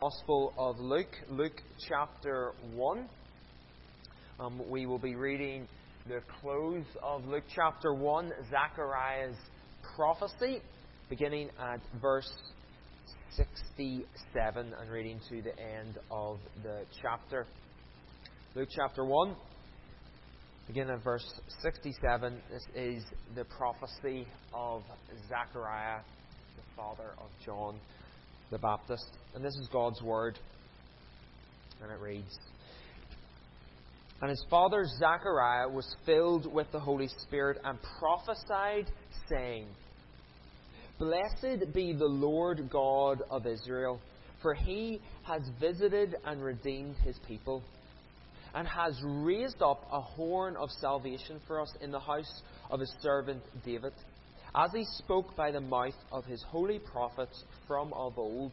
Gospel 0.00 0.54
of 0.56 0.78
Luke, 0.78 1.16
Luke 1.28 1.60
chapter 1.88 2.52
1. 2.76 3.08
Um, 4.38 4.70
we 4.70 4.86
will 4.86 5.00
be 5.00 5.16
reading 5.16 5.66
the 6.06 6.20
close 6.40 6.84
of 7.02 7.24
Luke 7.24 7.42
chapter 7.52 7.92
1, 7.92 8.32
Zechariah's 8.48 9.34
prophecy, 9.96 10.62
beginning 11.10 11.50
at 11.60 11.80
verse 12.00 12.30
67 13.32 14.72
and 14.80 14.88
reading 14.88 15.18
to 15.30 15.42
the 15.42 15.58
end 15.58 15.98
of 16.12 16.38
the 16.62 16.82
chapter. 17.02 17.44
Luke 18.54 18.68
chapter 18.70 19.04
1, 19.04 19.34
beginning 20.68 20.94
at 20.94 21.02
verse 21.02 21.28
67. 21.60 22.40
This 22.52 22.62
is 22.76 23.02
the 23.34 23.44
prophecy 23.46 24.28
of 24.54 24.84
Zechariah, 25.28 26.02
the 26.54 26.62
father 26.76 27.14
of 27.18 27.26
John 27.44 27.80
the 28.52 28.58
Baptist. 28.58 29.17
And 29.34 29.44
this 29.44 29.54
is 29.54 29.68
God's 29.72 30.02
Word. 30.02 30.38
And 31.82 31.90
it 31.90 32.00
reads 32.00 32.38
And 34.20 34.30
his 34.30 34.44
father 34.50 34.84
Zechariah 34.98 35.68
was 35.68 35.96
filled 36.04 36.52
with 36.52 36.70
the 36.72 36.80
Holy 36.80 37.08
Spirit 37.26 37.58
and 37.64 37.78
prophesied, 37.98 38.90
saying, 39.28 39.66
Blessed 40.98 41.72
be 41.72 41.92
the 41.92 42.06
Lord 42.06 42.68
God 42.70 43.22
of 43.30 43.46
Israel, 43.46 44.00
for 44.42 44.54
he 44.54 45.00
has 45.22 45.42
visited 45.60 46.16
and 46.24 46.42
redeemed 46.42 46.96
his 47.04 47.16
people, 47.28 47.62
and 48.54 48.66
has 48.66 48.98
raised 49.04 49.62
up 49.62 49.86
a 49.92 50.00
horn 50.00 50.56
of 50.56 50.70
salvation 50.80 51.40
for 51.46 51.60
us 51.60 51.72
in 51.80 51.92
the 51.92 52.00
house 52.00 52.42
of 52.70 52.80
his 52.80 52.92
servant 53.00 53.42
David 53.64 53.92
as 54.54 54.70
he 54.74 54.84
spoke 54.96 55.36
by 55.36 55.50
the 55.50 55.60
mouth 55.60 55.94
of 56.10 56.24
his 56.24 56.42
holy 56.48 56.78
prophets 56.78 57.44
from 57.66 57.92
of 57.92 58.18
old, 58.18 58.52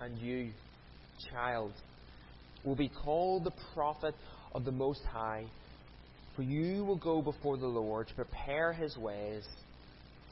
And 0.00 0.18
you, 0.18 0.50
child, 1.30 1.72
will 2.64 2.76
be 2.76 2.88
called 2.88 3.44
the 3.44 3.52
prophet 3.74 4.14
of 4.52 4.64
the 4.64 4.72
Most 4.72 5.02
High, 5.10 5.44
for 6.34 6.42
you 6.42 6.84
will 6.84 6.96
go 6.96 7.22
before 7.22 7.56
the 7.56 7.66
Lord 7.66 8.08
to 8.08 8.14
prepare 8.14 8.72
his 8.72 8.96
ways, 8.96 9.44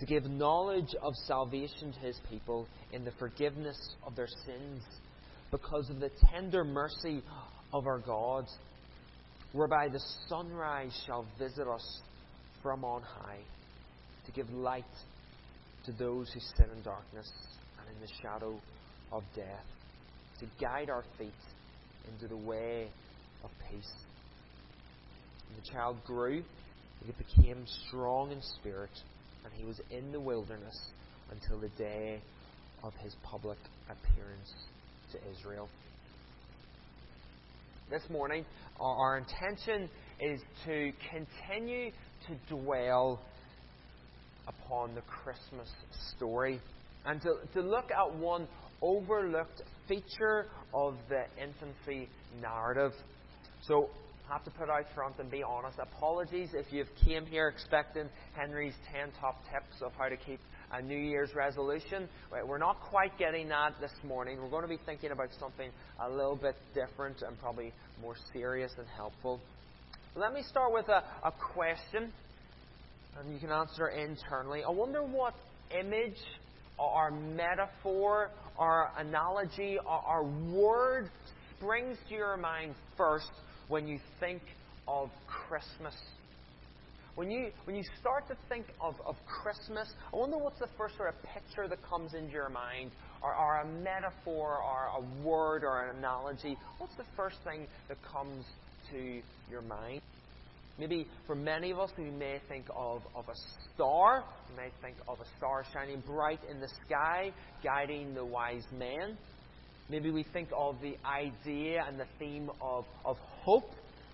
to 0.00 0.06
give 0.06 0.24
knowledge 0.24 0.94
of 1.00 1.14
salvation 1.26 1.92
to 1.92 1.98
his 2.00 2.18
people 2.28 2.66
in 2.92 3.04
the 3.04 3.12
forgiveness 3.18 3.78
of 4.04 4.16
their 4.16 4.28
sins, 4.46 4.82
because 5.50 5.88
of 5.90 6.00
the 6.00 6.10
tender 6.32 6.64
mercy 6.64 7.22
of 7.72 7.86
our 7.86 7.98
God, 7.98 8.46
whereby 9.52 9.88
the 9.88 10.00
sunrise 10.28 10.92
shall 11.06 11.26
visit 11.38 11.68
us 11.68 12.00
from 12.62 12.84
on 12.84 13.02
high 13.02 13.40
to 14.26 14.32
give 14.32 14.50
light 14.50 14.84
to 15.84 15.92
those 15.92 16.30
who 16.32 16.40
sit 16.56 16.66
in 16.74 16.82
darkness 16.82 17.30
and 17.78 17.94
in 17.94 18.00
the 18.00 18.08
shadow 18.22 18.58
of 19.12 19.22
death, 19.36 19.64
to 20.40 20.46
guide 20.60 20.90
our 20.90 21.04
feet 21.18 21.30
into 22.12 22.26
the 22.26 22.36
way 22.36 22.88
of 23.44 23.50
peace. 23.70 23.92
And 25.48 25.62
the 25.62 25.70
child 25.70 25.98
grew, 26.04 26.42
he 27.04 27.12
became 27.12 27.64
strong 27.86 28.32
in 28.32 28.40
spirit, 28.60 28.90
and 29.44 29.52
he 29.54 29.64
was 29.64 29.80
in 29.90 30.12
the 30.12 30.20
wilderness 30.20 30.78
until 31.30 31.60
the 31.60 31.68
day 31.70 32.20
of 32.82 32.92
his 32.94 33.14
public 33.22 33.58
appearance 33.88 34.52
to 35.12 35.18
Israel. 35.30 35.68
This 37.90 38.02
morning, 38.10 38.44
our, 38.80 38.96
our 38.96 39.18
intention 39.18 39.90
is 40.20 40.40
to 40.64 40.92
continue 41.10 41.90
to 41.90 42.54
dwell 42.54 43.20
upon 44.46 44.94
the 44.94 45.02
Christmas 45.02 45.68
story 46.16 46.60
and 47.04 47.20
to, 47.22 47.34
to 47.54 47.60
look 47.60 47.90
at 47.90 48.14
one 48.14 48.46
overlooked 48.82 49.62
feature 49.88 50.46
of 50.74 50.96
the 51.08 51.24
infancy 51.40 52.08
narrative. 52.40 52.92
So, 53.66 53.88
have 54.28 54.44
to 54.44 54.50
put 54.50 54.70
out 54.70 54.84
front 54.94 55.18
and 55.18 55.30
be 55.30 55.42
honest. 55.42 55.78
Apologies 55.78 56.50
if 56.54 56.66
you've 56.72 56.88
came 57.04 57.26
here 57.26 57.48
expecting 57.48 58.08
Henry's 58.34 58.74
10 58.92 59.10
top 59.20 59.36
tips 59.52 59.82
of 59.82 59.92
how 59.98 60.08
to 60.08 60.16
keep 60.16 60.40
a 60.72 60.80
New 60.80 60.98
Year's 60.98 61.34
resolution. 61.34 62.08
We're 62.46 62.58
not 62.58 62.80
quite 62.80 63.18
getting 63.18 63.48
that 63.50 63.74
this 63.80 63.92
morning. 64.02 64.40
We're 64.40 64.48
going 64.48 64.62
to 64.62 64.68
be 64.68 64.78
thinking 64.86 65.10
about 65.10 65.28
something 65.38 65.70
a 66.00 66.08
little 66.08 66.36
bit 66.36 66.56
different 66.74 67.20
and 67.20 67.38
probably 67.40 67.72
more 68.00 68.14
serious 68.32 68.72
and 68.78 68.86
helpful. 68.96 69.38
Let 70.16 70.32
me 70.32 70.42
start 70.48 70.72
with 70.72 70.88
a, 70.88 71.04
a 71.24 71.32
question 71.52 72.12
and 73.18 73.34
you 73.34 73.38
can 73.38 73.50
answer 73.50 73.88
internally. 73.88 74.62
I 74.64 74.70
wonder 74.70 75.02
what 75.02 75.34
image 75.78 76.16
or 76.78 77.10
metaphor 77.10 78.30
or 78.58 78.90
analogy 78.98 79.78
our, 79.86 80.24
word 80.24 81.10
springs 81.56 81.96
to 82.08 82.14
your 82.14 82.36
mind 82.36 82.74
first 82.96 83.30
when 83.68 83.86
you 83.86 83.98
think 84.20 84.42
of 84.86 85.10
Christmas. 85.26 85.94
When 87.14 87.30
you, 87.30 87.50
when 87.64 87.76
you 87.76 87.82
start 88.00 88.26
to 88.28 88.36
think 88.48 88.66
of, 88.80 88.94
of 89.04 89.16
Christmas, 89.26 89.88
I 90.12 90.16
wonder 90.16 90.38
what's 90.38 90.58
the 90.58 90.68
first 90.78 90.96
sort 90.96 91.10
of 91.10 91.14
picture 91.22 91.68
that 91.68 91.78
comes 91.88 92.14
into 92.14 92.32
your 92.32 92.48
mind, 92.48 92.90
or, 93.22 93.34
or 93.34 93.60
a 93.60 93.66
metaphor, 93.66 94.56
or 94.56 94.90
a 94.98 95.26
word, 95.26 95.62
or 95.62 95.88
an 95.88 95.98
analogy. 95.98 96.56
What's 96.78 96.96
the 96.96 97.04
first 97.16 97.36
thing 97.44 97.66
that 97.88 97.98
comes 98.10 98.46
to 98.90 99.20
your 99.50 99.62
mind? 99.62 100.00
Maybe 100.78 101.06
for 101.26 101.34
many 101.34 101.70
of 101.70 101.78
us, 101.78 101.90
we 101.98 102.10
may 102.10 102.40
think 102.48 102.66
of, 102.74 103.02
of 103.14 103.28
a 103.28 103.34
star. 103.74 104.24
We 104.50 104.56
may 104.56 104.70
think 104.80 104.96
of 105.06 105.20
a 105.20 105.26
star 105.36 105.64
shining 105.72 106.02
bright 106.06 106.40
in 106.50 106.60
the 106.60 106.68
sky, 106.86 107.32
guiding 107.62 108.14
the 108.14 108.24
wise 108.24 108.64
men. 108.76 109.18
Maybe 109.88 110.10
we 110.10 110.24
think 110.32 110.48
of 110.56 110.76
the 110.80 110.96
idea 111.06 111.84
and 111.86 112.00
the 112.00 112.06
theme 112.18 112.50
of, 112.60 112.84
of 113.04 113.16
hope. 113.42 113.70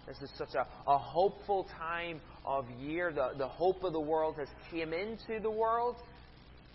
This 0.07 0.17
is 0.23 0.31
such 0.37 0.55
a, 0.55 0.67
a 0.91 0.99
hopeful 0.99 1.69
time 1.79 2.21
of 2.45 2.65
year. 2.81 3.13
The, 3.13 3.39
the 3.39 3.47
hope 3.47 3.85
of 3.85 3.93
the 3.93 4.01
world 4.01 4.37
has 4.39 4.49
came 4.71 4.93
into 4.93 5.41
the 5.41 5.51
world. 5.51 5.97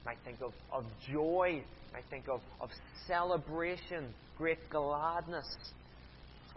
Might 0.05 0.19
think 0.23 0.38
of, 0.41 0.53
of 0.71 0.85
joy. 1.11 1.63
Might 1.94 2.05
think 2.09 2.25
of, 2.29 2.41
of 2.61 2.69
celebration, 3.07 4.13
great 4.38 4.69
gladness. 4.69 5.45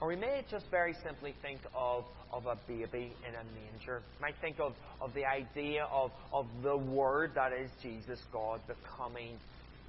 Or 0.01 0.09
we 0.09 0.17
may 0.17 0.45
just 0.51 0.67
very 0.71 0.95
simply 1.05 1.35
think 1.41 1.61
of, 1.75 2.05
of 2.33 2.45
a 2.47 2.57
baby 2.69 3.15
in 3.27 3.35
a 3.35 3.45
manger. 3.55 4.03
We 4.19 4.23
might 4.23 4.35
think 4.43 4.61
of, 4.61 4.75
of 5.01 5.15
the 5.15 5.25
idea 5.25 5.87
of, 5.91 6.11
of 6.33 6.47
the 6.63 6.77
Word 6.77 7.33
that 7.35 7.53
is 7.53 7.71
Jesus, 7.83 8.21
God, 8.31 8.61
becoming 8.67 9.39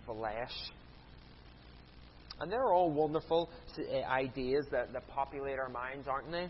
flesh. 0.06 0.54
And 2.40 2.52
they're 2.52 2.72
all 2.72 2.92
wonderful 2.92 3.50
uh, 3.78 4.06
ideas 4.10 4.66
that, 4.72 4.94
that 4.94 5.08
populate 5.10 5.60
our 5.60 5.70
minds, 5.70 6.08
aren't 6.08 6.32
they? 6.32 6.48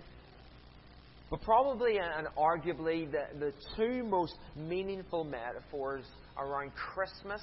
But 1.31 1.41
probably 1.41 1.97
and 1.97 2.27
arguably 2.37 3.09
the, 3.11 3.25
the 3.39 3.53
two 3.75 4.03
most 4.03 4.35
meaningful 4.55 5.23
metaphors 5.23 6.05
around 6.37 6.71
Christmas 6.75 7.41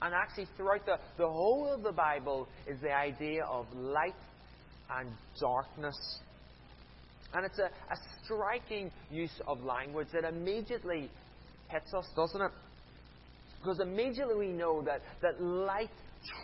and 0.00 0.14
actually 0.14 0.46
throughout 0.56 0.84
the, 0.86 0.96
the 1.18 1.28
whole 1.28 1.72
of 1.72 1.82
the 1.82 1.92
Bible 1.92 2.48
is 2.66 2.78
the 2.80 2.92
idea 2.92 3.44
of 3.44 3.66
light 3.74 4.14
and 4.90 5.10
darkness. 5.40 5.96
And 7.34 7.44
it's 7.44 7.58
a, 7.58 7.64
a 7.64 7.96
striking 8.22 8.90
use 9.10 9.40
of 9.46 9.62
language 9.62 10.08
that 10.12 10.24
immediately 10.24 11.10
hits 11.68 11.92
us, 11.94 12.06
doesn't 12.14 12.40
it? 12.40 12.50
Because 13.60 13.80
immediately 13.80 14.36
we 14.36 14.48
know 14.48 14.82
that, 14.82 15.00
that 15.22 15.42
light 15.42 15.90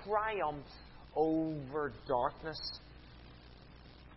triumphs 0.05 0.73
over 1.15 1.93
darkness. 2.09 2.59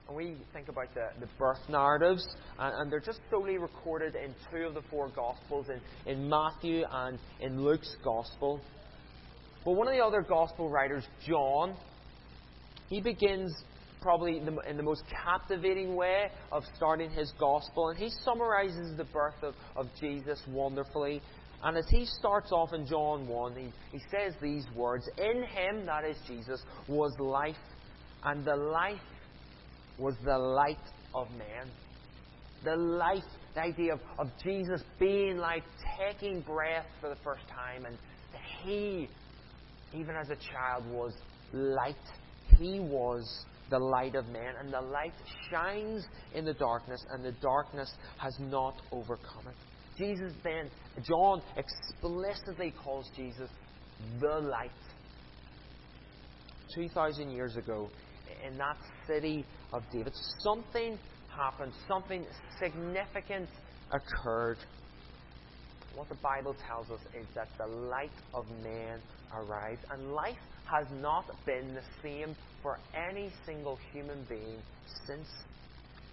And 0.07 0.17
we 0.17 0.35
think 0.53 0.67
about 0.67 0.93
the, 0.93 1.09
the 1.19 1.27
birth 1.37 1.59
narratives, 1.69 2.25
and, 2.59 2.73
and, 2.75 2.91
they're 2.91 2.99
just 2.99 3.19
solely 3.29 3.57
recorded 3.57 4.15
in 4.15 4.33
two 4.51 4.65
of 4.67 4.73
the 4.73 4.81
four 4.89 5.09
Gospels, 5.09 5.67
in, 5.69 6.11
in 6.11 6.29
Matthew 6.29 6.83
and 6.91 7.19
in 7.39 7.63
Luke's 7.63 7.95
Gospel. 8.03 8.59
But 9.63 9.73
one 9.73 9.87
of 9.87 9.93
the 9.93 10.03
other 10.03 10.21
Gospel 10.21 10.69
writers, 10.69 11.05
John, 11.25 11.75
he 12.89 12.99
begins 12.99 13.53
probably 14.03 14.37
in 14.37 14.45
the, 14.45 14.59
in 14.69 14.77
the, 14.77 14.83
most 14.83 15.03
captivating 15.23 15.95
way 15.95 16.27
of 16.51 16.63
starting 16.75 17.09
his 17.09 17.33
gospel. 17.39 17.89
And 17.89 17.97
he 17.97 18.09
summarizes 18.23 18.95
the 18.97 19.05
birth 19.05 19.41
of, 19.41 19.55
of 19.75 19.87
Jesus 19.99 20.39
wonderfully. 20.49 21.21
And 21.63 21.77
as 21.77 21.85
he 21.89 22.05
starts 22.05 22.51
off 22.51 22.73
in 22.73 22.85
John 22.85 23.27
1, 23.27 23.55
he, 23.55 23.97
he 23.97 24.03
says 24.11 24.33
these 24.41 24.65
words 24.75 25.09
In 25.17 25.43
him, 25.43 25.85
that 25.85 26.03
is 26.03 26.17
Jesus, 26.27 26.61
was 26.87 27.13
life, 27.17 27.55
and 28.25 28.45
the 28.45 28.55
life 28.55 28.99
was 29.97 30.15
the 30.25 30.37
light 30.37 30.77
of 31.15 31.29
men. 31.31 31.71
The 32.65 32.75
life, 32.75 33.23
the 33.55 33.61
idea 33.61 33.93
of, 33.93 33.99
of 34.19 34.27
Jesus 34.43 34.83
being 34.99 35.37
like 35.37 35.63
taking 35.97 36.41
breath 36.41 36.85
for 36.99 37.09
the 37.09 37.17
first 37.23 37.43
time, 37.49 37.85
and 37.85 37.97
he, 38.63 39.09
even 39.93 40.15
as 40.15 40.29
a 40.29 40.37
child, 40.51 40.85
was 40.87 41.13
light. 41.53 41.95
He 42.57 42.79
was 42.79 43.45
the 43.73 43.79
light 43.79 44.13
of 44.13 44.27
men, 44.27 44.53
and 44.59 44.71
the 44.71 44.79
light 44.79 45.13
shines 45.49 46.05
in 46.35 46.45
the 46.45 46.53
darkness, 46.53 47.03
and 47.09 47.25
the 47.25 47.31
darkness 47.41 47.91
has 48.19 48.37
not 48.39 48.75
overcome 48.91 49.47
it. 49.47 49.55
Jesus 49.97 50.31
then, 50.43 50.69
John 51.01 51.41
explicitly 51.57 52.71
calls 52.83 53.09
Jesus 53.15 53.49
the 54.21 54.39
light. 54.41 54.69
2,000 56.75 57.31
years 57.31 57.55
ago, 57.55 57.89
in 58.45 58.59
that 58.59 58.77
city 59.07 59.43
of 59.71 59.81
David, 59.91 60.13
something 60.43 60.99
happened, 61.35 61.73
something 61.87 62.23
significant 62.59 63.49
occurred. 63.91 64.57
What 65.95 66.09
the 66.09 66.17
Bible 66.21 66.55
tells 66.67 66.91
us 66.91 67.01
is 67.19 67.25
that 67.33 67.47
the 67.57 67.65
light 67.65 68.11
of 68.35 68.45
man 68.63 68.99
arrived, 69.35 69.85
and 69.91 70.13
life 70.13 70.37
has 70.65 70.87
not 71.01 71.25
been 71.45 71.73
the 71.73 71.83
same 72.01 72.35
for 72.61 72.79
any 72.95 73.31
single 73.45 73.77
human 73.91 74.25
being 74.29 74.59
since 75.07 75.27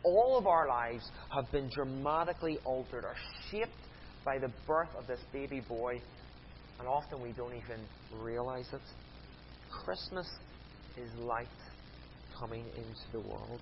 all 0.03 0.39
of 0.39 0.47
our 0.47 0.69
lives 0.69 1.11
have 1.31 1.51
been 1.53 1.69
dramatically 1.75 2.59
altered 2.65 3.05
or 3.05 3.15
shaped 3.51 3.71
by 4.25 4.39
the 4.39 4.51
birth 4.67 4.89
of 4.99 5.07
this 5.07 5.21
baby 5.33 5.61
boy, 5.61 6.01
and 6.79 6.89
often 6.89 7.23
we 7.23 7.33
don't 7.33 7.55
even 7.55 7.81
realize 8.23 8.69
it. 8.73 8.81
Christmas 9.85 10.27
is 10.97 11.11
light 11.21 11.47
coming 12.39 12.65
into 12.77 13.13
the 13.13 13.21
world. 13.21 13.61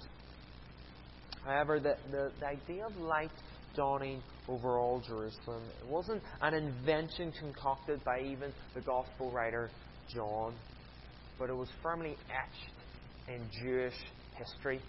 However, 1.44 1.80
the, 1.80 1.96
the, 2.10 2.30
the 2.40 2.46
idea 2.46 2.86
of 2.86 2.96
light 2.96 3.30
dawning 3.78 4.20
over 4.48 4.76
all 4.76 5.00
Jerusalem 5.00 5.62
it 5.80 5.88
wasn't 5.88 6.20
an 6.42 6.52
invention 6.52 7.32
concocted 7.38 8.02
by 8.04 8.18
even 8.20 8.52
the 8.74 8.80
Gospel 8.80 9.30
writer 9.30 9.70
John, 10.12 10.52
but 11.38 11.48
it 11.48 11.54
was 11.54 11.68
firmly 11.80 12.16
etched 12.28 13.28
in 13.28 13.40
Jewish 13.62 13.94
history. 14.34 14.80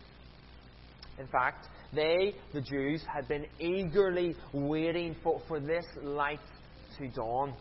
In 1.19 1.27
fact, 1.27 1.67
they, 1.93 2.33
the 2.51 2.61
Jews, 2.61 3.03
had 3.13 3.27
been 3.27 3.45
eagerly 3.59 4.35
waiting 4.53 5.15
for, 5.21 5.39
for 5.47 5.59
this 5.59 5.85
light 6.01 6.39
to 6.97 7.09
dawn. 7.09 7.53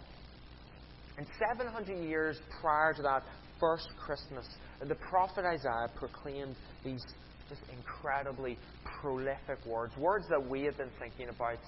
And 1.18 1.26
700 1.50 2.04
years 2.08 2.38
prior 2.62 2.94
to 2.94 3.02
that 3.02 3.24
first 3.60 3.88
Christmas, 3.98 4.46
the 4.80 4.94
prophet 4.94 5.44
Isaiah 5.44 5.90
proclaimed 5.96 6.56
these 6.84 7.04
just 7.48 7.62
incredibly 7.72 8.58
prolific 9.00 9.64
words, 9.66 9.96
words 9.96 10.26
that 10.28 10.48
we 10.48 10.62
have 10.62 10.76
been 10.76 10.90
thinking 10.98 11.28
about 11.28 11.58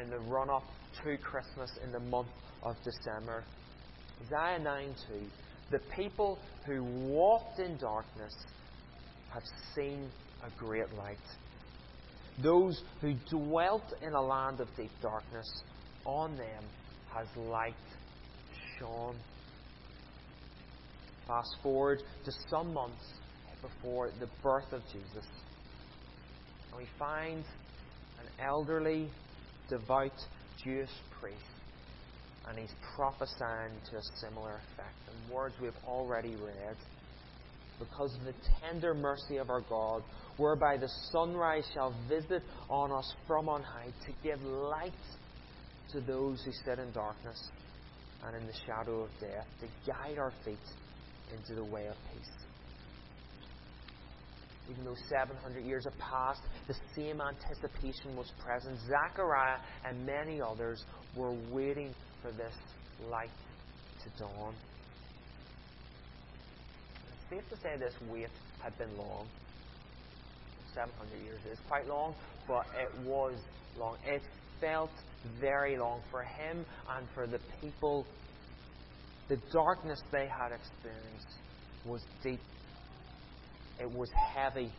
in 0.00 0.10
the 0.10 0.18
run 0.18 0.50
up 0.50 0.64
to 1.02 1.16
Christmas 1.18 1.70
in 1.82 1.92
the 1.92 2.00
month 2.00 2.28
of 2.62 2.76
December. 2.84 3.44
Isaiah 4.26 4.58
9 4.58 4.94
2 5.08 5.14
The 5.70 5.80
people 5.96 6.38
who 6.66 6.84
walked 6.84 7.58
in 7.58 7.76
darkness 7.78 8.34
have 9.32 9.42
seen 9.74 10.08
a 10.44 10.58
great 10.58 10.92
light. 10.94 11.16
Those 12.42 12.82
who 13.00 13.14
dwelt 13.30 13.94
in 14.02 14.12
a 14.14 14.20
land 14.20 14.60
of 14.60 14.68
deep 14.76 14.90
darkness, 15.02 15.46
on 16.04 16.36
them 16.36 16.64
has 17.14 17.26
light 17.36 17.74
shone. 18.78 19.16
Fast 21.26 21.56
forward 21.62 22.02
to 22.24 22.32
some 22.50 22.72
months 22.72 23.04
before 23.62 24.10
the 24.20 24.28
birth 24.42 24.72
of 24.72 24.82
Jesus, 24.92 25.26
and 26.70 26.76
we 26.76 26.86
find 26.98 27.44
an 28.20 28.44
elderly, 28.44 29.08
devout 29.70 30.12
Jewish 30.64 30.90
priest, 31.20 31.38
and 32.48 32.58
he's 32.58 32.74
prophesying 32.96 33.72
to 33.90 33.96
a 33.96 34.02
similar 34.20 34.56
effect 34.56 34.96
in 35.08 35.34
words 35.34 35.54
we 35.60 35.66
have 35.66 35.76
already 35.86 36.34
read 36.36 36.76
because 37.78 38.14
of 38.14 38.24
the 38.24 38.34
tender 38.60 38.94
mercy 38.94 39.38
of 39.38 39.50
our 39.50 39.62
God, 39.68 40.02
whereby 40.36 40.76
the 40.76 40.88
sunrise 41.10 41.64
shall 41.74 41.94
visit 42.08 42.42
on 42.68 42.92
us 42.92 43.12
from 43.26 43.48
on 43.48 43.62
high 43.62 43.92
to 44.06 44.12
give 44.22 44.40
light 44.42 44.92
to 45.92 46.00
those 46.00 46.42
who 46.44 46.52
sit 46.64 46.78
in 46.78 46.92
darkness 46.92 47.50
and 48.24 48.36
in 48.36 48.46
the 48.46 48.52
shadow 48.66 49.00
of 49.00 49.10
death, 49.20 49.46
to 49.60 49.66
guide 49.90 50.18
our 50.18 50.32
feet 50.44 50.56
into 51.32 51.54
the 51.54 51.64
way 51.64 51.86
of 51.86 51.96
peace. 52.12 52.30
Even 54.72 54.84
though 54.84 54.96
700 55.08 55.64
years 55.64 55.84
have 55.84 55.98
passed, 55.98 56.40
the 56.66 56.74
same 56.96 57.20
anticipation 57.20 58.16
was 58.16 58.32
present. 58.42 58.78
Zechariah 58.86 59.58
and 59.84 60.06
many 60.06 60.40
others 60.40 60.84
were 61.14 61.34
waiting 61.50 61.94
for 62.22 62.32
this 62.32 62.54
light 63.10 63.28
to 64.02 64.10
dawn 64.18 64.54
It's 67.06 67.30
safe 67.30 67.48
to 67.50 67.56
say 67.56 67.76
this 67.78 67.94
wait 68.10 68.28
had 68.62 68.76
been 68.78 68.96
long. 68.96 69.26
700 70.74 71.22
years 71.22 71.40
is 71.50 71.58
quite 71.68 71.86
long, 71.86 72.14
but 72.48 72.64
it 72.80 73.06
was 73.06 73.34
long. 73.78 73.96
It 74.06 74.22
felt 74.60 74.90
very 75.40 75.76
long 75.76 76.00
for 76.10 76.22
him 76.22 76.64
and 76.96 77.06
for 77.14 77.26
the 77.26 77.38
people. 77.60 78.06
The 79.28 79.36
darkness 79.52 80.00
they 80.10 80.26
had 80.26 80.52
experienced 80.52 81.28
was 81.84 82.02
deep, 82.22 82.40
it 83.80 83.90
was 83.90 84.08
heavy. 84.34 84.72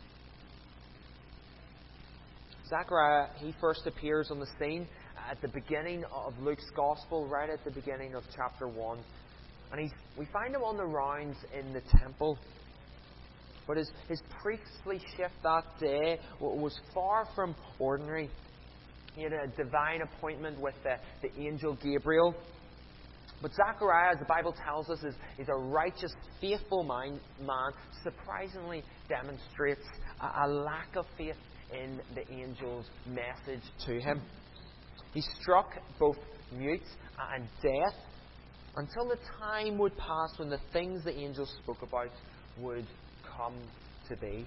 Zechariah, 2.68 3.28
he 3.36 3.54
first 3.60 3.86
appears 3.86 4.30
on 4.30 4.40
the 4.40 4.48
scene 4.58 4.86
at 5.30 5.40
the 5.42 5.48
beginning 5.48 6.04
of 6.12 6.34
Luke's 6.40 6.70
Gospel, 6.74 7.26
right 7.28 7.50
at 7.50 7.64
the 7.64 7.70
beginning 7.70 8.14
of 8.14 8.22
chapter 8.34 8.66
1. 8.68 8.98
And 9.72 9.80
he's, 9.80 9.92
we 10.18 10.26
find 10.32 10.54
him 10.54 10.62
on 10.62 10.76
the 10.76 10.84
rounds 10.84 11.36
in 11.58 11.72
the 11.72 11.82
temple. 11.98 12.38
But 13.66 13.78
his, 13.78 13.90
his 14.08 14.22
priestly 14.42 15.00
shift 15.16 15.34
that 15.42 15.64
day 15.80 16.18
was 16.40 16.78
far 16.92 17.26
from 17.34 17.54
ordinary. 17.78 18.30
He 19.14 19.22
had 19.22 19.32
a 19.32 19.46
divine 19.56 20.02
appointment 20.02 20.60
with 20.60 20.74
the, 20.82 20.96
the 21.22 21.40
angel 21.40 21.78
Gabriel. 21.82 22.34
But 23.44 23.52
Zechariah, 23.52 24.12
as 24.14 24.18
the 24.18 24.24
Bible 24.24 24.54
tells 24.64 24.88
us, 24.88 25.04
is, 25.04 25.14
is 25.38 25.48
a 25.50 25.54
righteous, 25.54 26.10
faithful 26.40 26.82
man, 26.82 27.20
man 27.38 27.72
surprisingly 28.02 28.82
demonstrates 29.06 29.84
a, 30.22 30.46
a 30.46 30.48
lack 30.48 30.96
of 30.96 31.04
faith 31.18 31.36
in 31.70 32.00
the 32.14 32.26
angel's 32.32 32.86
message 33.06 33.60
to 33.84 34.00
him. 34.00 34.22
He 35.12 35.20
struck 35.42 35.74
both 36.00 36.16
mute 36.52 36.88
and 37.34 37.46
deaf 37.60 37.92
until 38.76 39.08
the 39.08 39.18
time 39.38 39.76
would 39.76 39.94
pass 39.98 40.38
when 40.38 40.48
the 40.48 40.60
things 40.72 41.04
the 41.04 41.12
angel 41.12 41.46
spoke 41.62 41.82
about 41.82 42.12
would 42.58 42.86
come 43.36 43.56
to 44.08 44.16
be. 44.16 44.46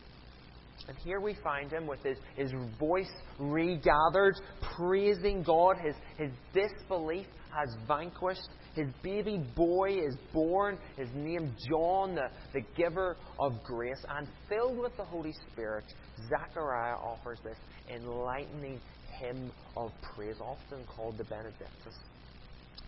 And 0.88 0.98
here 0.98 1.20
we 1.20 1.36
find 1.44 1.72
him 1.72 1.88
with 1.88 2.02
his, 2.04 2.18
his 2.36 2.52
voice 2.80 3.12
regathered, 3.40 4.36
praising 4.76 5.44
God. 5.44 5.78
His, 5.78 5.96
his 6.18 6.32
disbelief 6.54 7.26
has 7.54 7.76
vanquished. 7.88 8.50
His 8.76 8.88
baby 9.02 9.44
boy 9.56 9.98
is 10.06 10.16
born, 10.32 10.78
His 10.98 11.10
name, 11.16 11.56
John, 11.68 12.14
the, 12.14 12.30
the 12.54 12.62
giver 12.76 13.18
of 13.40 13.54
grace. 13.64 14.06
And 14.08 14.28
filled 14.48 14.78
with 14.78 14.96
the 14.98 15.04
Holy 15.04 15.34
Spirit, 15.52 15.86
Zechariah 16.30 16.96
offers 16.96 17.40
this 17.44 17.58
enlightening 17.92 18.80
hymn 19.20 19.52
of 19.76 19.92
praise, 20.16 20.36
often 20.40 20.86
called 20.96 21.18
the 21.18 21.24
Benedictus. 21.24 21.96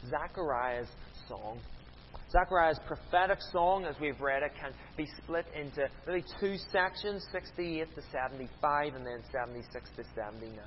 Zechariah's 0.09 0.87
song. 1.27 1.59
Zechariah's 2.31 2.79
prophetic 2.85 3.39
song, 3.51 3.85
as 3.85 3.95
we've 3.99 4.19
read 4.21 4.43
it, 4.43 4.51
can 4.59 4.71
be 4.95 5.07
split 5.23 5.45
into 5.55 5.87
really 6.05 6.23
two 6.39 6.57
sections 6.71 7.25
68 7.31 7.95
to 7.95 8.01
75, 8.11 8.93
and 8.93 9.05
then 9.05 9.23
76 9.31 9.89
to 9.97 10.03
79. 10.15 10.59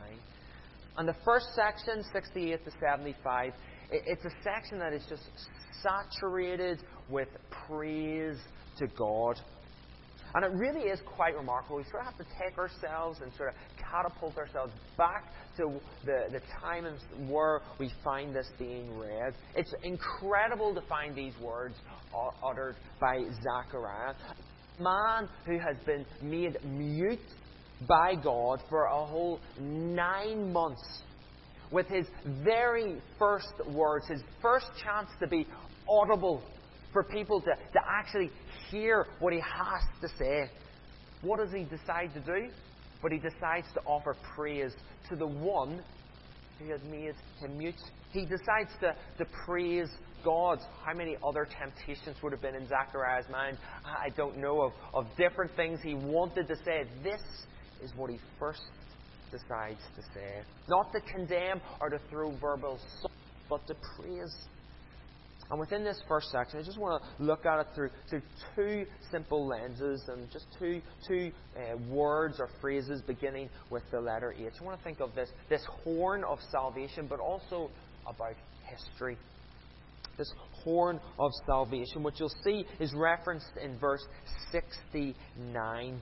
And 0.97 1.09
the 1.09 1.15
first 1.25 1.47
section, 1.55 2.03
68 2.13 2.65
to 2.65 2.71
75, 2.81 3.53
it's 3.93 4.25
a 4.25 4.31
section 4.43 4.79
that 4.81 4.93
is 4.93 5.05
just 5.09 5.23
saturated 5.83 6.81
with 7.09 7.29
praise 7.67 8.39
to 8.79 8.87
God. 8.89 9.39
And 10.35 10.45
it 10.45 10.53
really 10.53 10.89
is 10.89 11.01
quite 11.05 11.37
remarkable. 11.37 11.77
We 11.77 11.85
sort 11.85 12.07
of 12.07 12.07
have 12.07 12.19
to 12.19 12.27
take 12.41 12.57
ourselves 12.59 13.21
and 13.23 13.33
sort 13.35 13.51
of 13.51 13.55
catapult 13.79 14.39
ourselves 14.39 14.73
back 14.97 15.25
to 15.59 15.81
the, 16.05 16.25
the 16.31 16.41
time 16.61 16.87
where 17.29 17.61
we 17.79 17.93
find 18.03 18.35
this 18.35 18.49
being 18.59 18.99
read. 18.99 19.35
It's 19.55 19.75
incredible 19.83 20.75
to 20.75 20.81
find 20.83 21.15
these 21.15 21.35
words 21.41 21.75
uttered 22.43 22.77
by 23.01 23.25
Zechariah. 23.43 24.15
Man 24.81 25.29
who 25.47 25.59
has 25.59 25.77
been 25.85 26.07
made 26.23 26.59
mute 26.65 27.19
by 27.87 28.15
God 28.15 28.61
for 28.71 28.85
a 28.85 29.05
whole 29.05 29.41
nine 29.61 30.53
months 30.53 31.03
with 31.71 31.87
his 31.89 32.07
very 32.45 33.01
first 33.19 33.53
words, 33.69 34.07
his 34.09 34.23
first 34.41 34.67
chance 34.83 35.09
to 35.21 35.27
be 35.27 35.47
audible 35.89 36.43
for 36.93 37.03
people 37.03 37.41
to, 37.41 37.51
to 37.51 37.81
actually 37.89 38.31
hear 38.71 39.07
what 39.19 39.33
he 39.33 39.41
has 39.41 39.83
to 40.01 40.09
say. 40.19 40.51
What 41.23 41.39
does 41.39 41.53
he 41.53 41.65
decide 41.65 42.13
to 42.15 42.21
do? 42.21 42.49
But 43.01 43.13
he 43.13 43.19
decides 43.19 43.67
to 43.75 43.81
offer 43.85 44.17
praise 44.35 44.73
to 45.09 45.17
the 45.17 45.27
one 45.27 45.83
who 46.59 46.71
had 46.71 46.85
made 46.85 47.15
him 47.41 47.59
mute. 47.59 47.75
He 48.13 48.23
decides 48.23 48.71
to, 48.81 48.95
to 49.19 49.25
praise 49.45 49.89
God. 50.25 50.59
How 50.85 50.95
many 50.95 51.17
other 51.27 51.49
temptations 51.59 52.17
would 52.23 52.33
have 52.33 52.43
been 52.43 52.55
in 52.55 52.69
Zachariah's 52.69 53.27
mind? 53.31 53.59
I 53.85 54.11
don't 54.11 54.39
know 54.39 54.63
of, 54.63 54.73
of 54.95 55.07
different 55.17 55.55
things 55.57 55.81
he 55.83 55.95
wanted 55.95 56.49
to 56.49 56.57
say. 56.65 56.85
This 57.03 57.21
is 57.83 57.91
what 57.97 58.11
he 58.11 58.19
first 58.39 58.63
decides 59.31 59.81
to 59.97 60.03
say. 60.15 60.43
Not 60.69 60.93
to 60.93 61.01
condemn 61.13 61.61
or 61.81 61.89
to 61.89 61.99
throw 62.11 62.37
verbal 62.37 62.79
but 63.49 63.67
to 63.67 63.75
praise. 63.97 64.35
And 65.53 65.61
within 65.61 65.85
this 65.85 66.01
first 66.09 66.31
section, 66.31 66.61
I 66.61 66.63
just 66.63 66.79
want 66.79 67.03
to 67.03 67.23
look 67.23 67.45
at 67.45 67.61
it 67.61 67.67
through, 67.75 67.91
through 68.09 68.23
two 68.57 68.87
simple 69.11 69.47
lenses 69.47 70.03
and 70.09 70.31
just 70.33 70.47
two, 70.59 70.81
two 71.07 71.31
uh, 71.55 71.77
words 71.91 72.37
or 72.41 72.49
phrases 72.63 73.03
beginning 73.03 73.51
with 73.69 73.83
the 73.91 74.01
letter 74.01 74.33
H. 74.33 74.55
I 74.59 74.65
want 74.65 74.79
to 74.79 74.83
think 74.83 75.01
of 75.01 75.15
this, 75.15 75.29
this 75.51 75.61
horn 75.85 76.25
of 76.25 76.39
salvation, 76.51 77.07
but 77.07 77.21
also 77.21 77.71
about 78.07 78.33
history. 78.65 79.19
This 80.17 80.33
horn 80.65 80.99
of 81.19 81.31
salvation, 81.45 82.03
which 82.03 82.15
you'll 82.19 82.35
see 82.43 82.65
is 82.81 82.95
referenced 82.95 83.53
in 83.63 83.79
verse 83.79 84.07
69. 84.53 85.15
And 85.77 86.01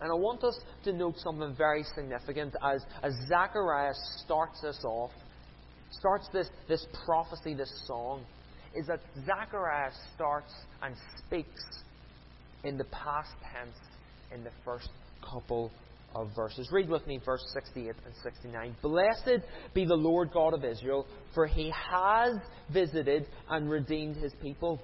I 0.00 0.14
want 0.14 0.44
us 0.44 0.56
to 0.84 0.92
note 0.92 1.16
something 1.18 1.52
very 1.58 1.82
significant 1.96 2.54
as, 2.62 2.84
as 3.02 3.12
Zechariah 3.26 3.94
starts 4.24 4.60
this 4.60 4.84
off, 4.84 5.10
starts 5.90 6.28
this, 6.32 6.48
this 6.68 6.86
prophecy, 7.04 7.54
this 7.54 7.72
song 7.88 8.24
is 8.76 8.86
that 8.86 9.00
Zechariah 9.26 9.90
starts 10.14 10.52
and 10.82 10.94
speaks 11.18 11.62
in 12.64 12.78
the 12.78 12.84
past 12.84 13.30
tense 13.52 13.76
in 14.34 14.44
the 14.44 14.50
first 14.64 14.88
couple 15.22 15.70
of 16.14 16.28
verses. 16.36 16.68
Read 16.72 16.88
with 16.88 17.06
me 17.06 17.20
verse 17.24 17.44
68 17.52 17.86
and 18.04 18.14
69. 18.22 18.76
Blessed 18.82 19.44
be 19.74 19.84
the 19.84 19.94
Lord 19.94 20.30
God 20.32 20.54
of 20.54 20.64
Israel, 20.64 21.06
for 21.34 21.46
he 21.46 21.72
has 21.90 22.36
visited 22.72 23.26
and 23.48 23.70
redeemed 23.70 24.16
his 24.16 24.32
people, 24.42 24.80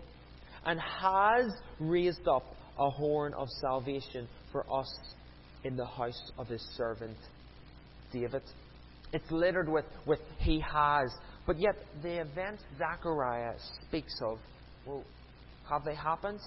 and 0.64 0.80
has 0.80 1.46
raised 1.78 2.26
up 2.28 2.44
a 2.78 2.90
horn 2.90 3.34
of 3.34 3.48
salvation 3.60 4.28
for 4.52 4.64
us 4.72 4.98
in 5.64 5.76
the 5.76 5.86
house 5.86 6.32
of 6.38 6.46
his 6.48 6.62
servant 6.76 7.16
David. 8.12 8.42
It's 9.12 9.30
littered 9.30 9.68
with, 9.68 9.84
with 10.06 10.20
he 10.38 10.60
has. 10.60 11.10
But 11.48 11.58
yet, 11.58 11.76
the 12.02 12.20
events 12.20 12.62
Zechariah 12.76 13.54
speaks 13.86 14.12
of, 14.22 14.38
well, 14.84 15.02
have 15.70 15.82
they 15.82 15.94
happened? 15.94 16.40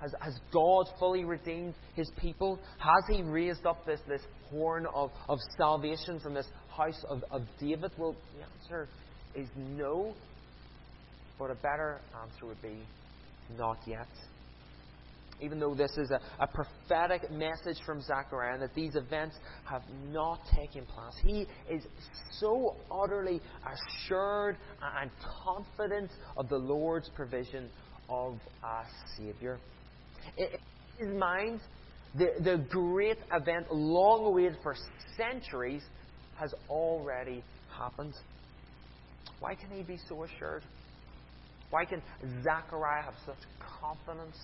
Has, 0.00 0.14
has 0.18 0.34
God 0.50 0.86
fully 0.98 1.24
redeemed 1.24 1.74
his 1.94 2.10
people? 2.18 2.58
Has 2.78 3.16
he 3.16 3.22
raised 3.22 3.66
up 3.66 3.84
this, 3.84 4.00
this 4.08 4.22
horn 4.50 4.86
of, 4.94 5.10
of 5.28 5.38
salvation 5.58 6.20
from 6.20 6.32
this 6.32 6.46
house 6.74 7.04
of, 7.06 7.22
of 7.30 7.42
David? 7.60 7.90
Well, 7.98 8.16
the 8.34 8.44
answer 8.44 8.88
is 9.34 9.46
no. 9.56 10.14
But 11.38 11.50
a 11.50 11.56
better 11.56 12.00
answer 12.22 12.46
would 12.46 12.62
be 12.62 12.78
not 13.58 13.76
yet 13.86 14.08
even 15.40 15.58
though 15.60 15.74
this 15.74 15.90
is 15.96 16.10
a, 16.10 16.20
a 16.40 16.46
prophetic 16.46 17.30
message 17.30 17.78
from 17.84 18.00
Zechariah 18.00 18.58
that 18.58 18.74
these 18.74 18.96
events 18.96 19.36
have 19.64 19.82
not 20.10 20.40
taken 20.54 20.84
place. 20.86 21.14
He 21.22 21.46
is 21.70 21.84
so 22.40 22.76
utterly 22.90 23.40
assured 23.64 24.56
and 25.00 25.10
confident 25.44 26.10
of 26.36 26.48
the 26.48 26.58
Lord's 26.58 27.08
provision 27.14 27.68
of 28.08 28.38
a 28.64 28.82
Saviour. 29.16 29.58
In 30.36 30.46
his 30.98 31.16
mind, 31.16 31.60
the, 32.16 32.28
the 32.40 32.64
great 32.68 33.18
event, 33.32 33.66
long 33.72 34.24
awaited 34.24 34.58
for 34.62 34.74
centuries, 35.16 35.82
has 36.36 36.54
already 36.68 37.42
happened. 37.76 38.14
Why 39.40 39.54
can 39.54 39.70
he 39.70 39.82
be 39.82 39.98
so 40.08 40.24
assured? 40.24 40.62
Why 41.70 41.84
can 41.84 42.02
Zechariah 42.42 43.02
have 43.02 43.14
such 43.26 43.38
confidence? 43.80 44.36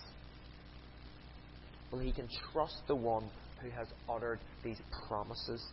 Well, 1.91 2.01
he 2.01 2.11
can 2.11 2.27
trust 2.51 2.81
the 2.87 2.95
one 2.95 3.29
who 3.61 3.69
has 3.69 3.87
uttered 4.09 4.39
these 4.63 4.79
promises. 5.07 5.63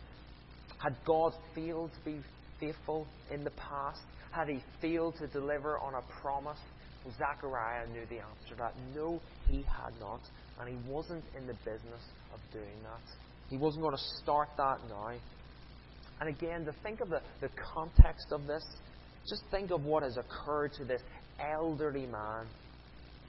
Had 0.77 0.95
God 1.05 1.33
failed 1.55 1.91
to 1.93 2.11
be 2.11 2.19
faithful 2.59 3.07
in 3.31 3.43
the 3.43 3.51
past? 3.51 4.01
Had 4.31 4.49
he 4.49 4.59
failed 4.81 5.15
to 5.19 5.27
deliver 5.27 5.77
on 5.79 5.93
a 5.95 6.01
promise? 6.21 6.59
Well, 7.03 7.13
Zechariah 7.17 7.87
knew 7.87 8.05
the 8.09 8.19
answer 8.19 8.49
to 8.51 8.55
that. 8.55 8.73
No, 8.95 9.21
he 9.47 9.57
had 9.57 9.93
not. 9.99 10.21
And 10.59 10.69
he 10.69 10.91
wasn't 10.91 11.23
in 11.37 11.47
the 11.47 11.53
business 11.65 12.03
of 12.33 12.39
doing 12.51 12.81
that. 12.83 13.01
He 13.49 13.57
wasn't 13.57 13.83
going 13.83 13.95
to 13.95 14.03
start 14.21 14.49
that 14.57 14.79
now. 14.89 15.11
And 16.19 16.29
again, 16.29 16.65
to 16.65 16.73
think 16.83 17.01
of 17.01 17.09
the, 17.09 17.21
the 17.41 17.49
context 17.73 18.27
of 18.31 18.47
this, 18.47 18.63
just 19.27 19.43
think 19.51 19.71
of 19.71 19.83
what 19.83 20.03
has 20.03 20.17
occurred 20.17 20.73
to 20.77 20.85
this 20.85 21.01
elderly 21.39 22.05
man 22.05 22.45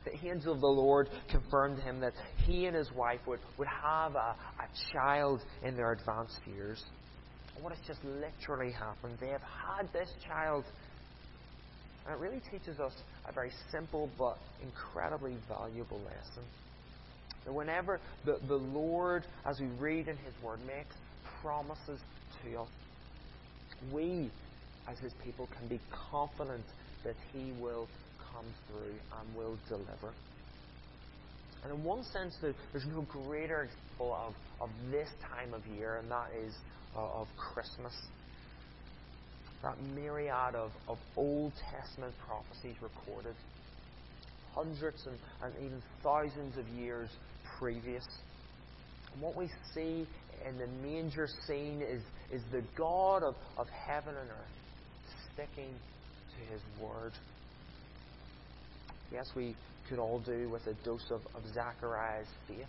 the 0.04 0.28
angel 0.28 0.52
of 0.52 0.60
the 0.60 0.66
Lord 0.66 1.08
confirmed 1.30 1.78
to 1.78 1.82
him 1.82 2.00
that 2.00 2.12
he 2.46 2.66
and 2.66 2.76
his 2.76 2.90
wife 2.92 3.20
would, 3.26 3.40
would 3.58 3.68
have 3.68 4.14
a, 4.14 4.36
a 4.58 4.92
child 4.92 5.40
in 5.62 5.76
their 5.76 5.92
advanced 5.92 6.40
years. 6.46 6.82
what 7.60 7.72
has 7.72 7.86
just 7.86 8.00
literally 8.04 8.72
happened? 8.72 9.18
They 9.20 9.28
have 9.28 9.42
had 9.42 9.92
this 9.92 10.10
child. 10.26 10.64
And 12.04 12.14
it 12.14 12.18
really 12.18 12.42
teaches 12.50 12.80
us 12.80 12.92
a 13.26 13.32
very 13.32 13.50
simple 13.72 14.10
but 14.18 14.36
incredibly 14.62 15.36
valuable 15.48 16.00
lesson. 16.00 16.44
That 17.46 17.52
whenever 17.52 18.00
the, 18.24 18.38
the 18.46 18.56
Lord, 18.56 19.24
as 19.46 19.58
we 19.60 19.66
read 19.66 20.08
in 20.08 20.16
His 20.18 20.34
Word, 20.42 20.60
makes 20.66 20.96
promises 21.42 22.00
to 22.42 22.60
us, 22.60 22.68
we, 23.92 24.30
as 24.88 24.98
His 24.98 25.12
people, 25.24 25.48
can 25.58 25.68
be 25.68 25.80
confident 26.10 26.64
that 27.04 27.14
He 27.32 27.52
will 27.60 27.88
come 28.34 28.46
through 28.68 28.92
and 29.18 29.36
will 29.36 29.56
deliver. 29.68 30.12
And 31.62 31.72
in 31.72 31.82
one 31.82 32.04
sense, 32.04 32.36
there's 32.42 32.86
no 32.86 33.06
greater 33.10 33.62
example 33.62 34.14
of, 34.14 34.34
of 34.60 34.70
this 34.90 35.08
time 35.30 35.54
of 35.54 35.62
year, 35.78 35.96
and 35.96 36.10
that 36.10 36.28
is 36.38 36.52
uh, 36.94 37.00
of 37.00 37.28
Christmas. 37.38 37.94
That 39.62 39.76
myriad 39.94 40.54
of, 40.54 40.72
of 40.88 40.98
Old 41.16 41.52
Testament 41.70 42.12
prophecies 42.26 42.76
recorded, 42.82 43.34
hundreds 44.52 45.06
and, 45.06 45.16
and 45.42 45.54
even 45.64 45.82
thousands 46.02 46.58
of 46.58 46.68
years 46.68 47.08
previous. 47.58 48.04
And 49.14 49.22
what 49.22 49.34
we 49.34 49.48
see 49.74 50.06
in 50.46 50.58
the 50.58 50.66
manger 50.86 51.28
scene 51.46 51.80
is, 51.80 52.02
is 52.30 52.42
the 52.52 52.62
God 52.76 53.22
of, 53.22 53.36
of 53.56 53.68
heaven 53.68 54.14
and 54.14 54.28
earth 54.28 54.54
sticking 55.32 55.70
to 55.70 56.52
his 56.52 56.60
word. 56.80 57.12
Yes, 59.12 59.30
we 59.36 59.54
could 59.88 59.98
all 59.98 60.20
do 60.20 60.48
with 60.50 60.66
a 60.66 60.74
dose 60.84 61.10
of, 61.10 61.20
of 61.34 61.42
Zachariah's 61.52 62.28
faith. 62.48 62.66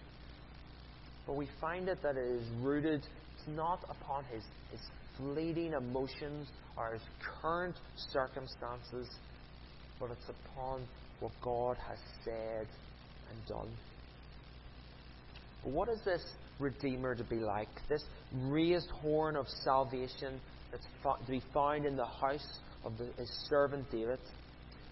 But 1.26 1.36
we 1.36 1.48
find 1.60 1.88
it 1.90 2.02
that 2.04 2.18
it 2.18 2.26
is 2.26 2.48
rooted 2.62 3.02
not 3.48 3.80
upon 3.90 4.24
his, 4.26 4.44
his 4.72 4.82
fleeting 5.18 5.74
emotions 5.74 6.48
or 6.78 6.94
his 6.94 7.02
current 7.42 7.76
circumstances, 8.12 9.08
but 10.00 10.12
it's 10.12 10.30
upon 10.30 10.86
what 11.20 11.32
God 11.42 11.78
has 11.88 12.00
said 12.24 12.68
and 13.32 13.48
done. 13.48 13.70
What 15.64 15.90
is 15.90 16.00
this 16.06 16.24
Redeemer 16.60 17.16
to 17.16 17.24
be 17.24 17.38
like? 17.38 17.70
This 17.90 18.04
raised 18.34 18.90
horn 18.90 19.36
of 19.36 19.48
salvation 19.64 20.40
that's 20.72 20.86
to 21.04 21.32
be 21.32 21.42
found 21.54 21.86
in 21.86 21.96
the 21.96 22.06
house 22.06 22.60
of 22.84 22.98
the, 22.98 23.06
his 23.18 23.30
servant 23.50 23.90
David. 23.92 24.20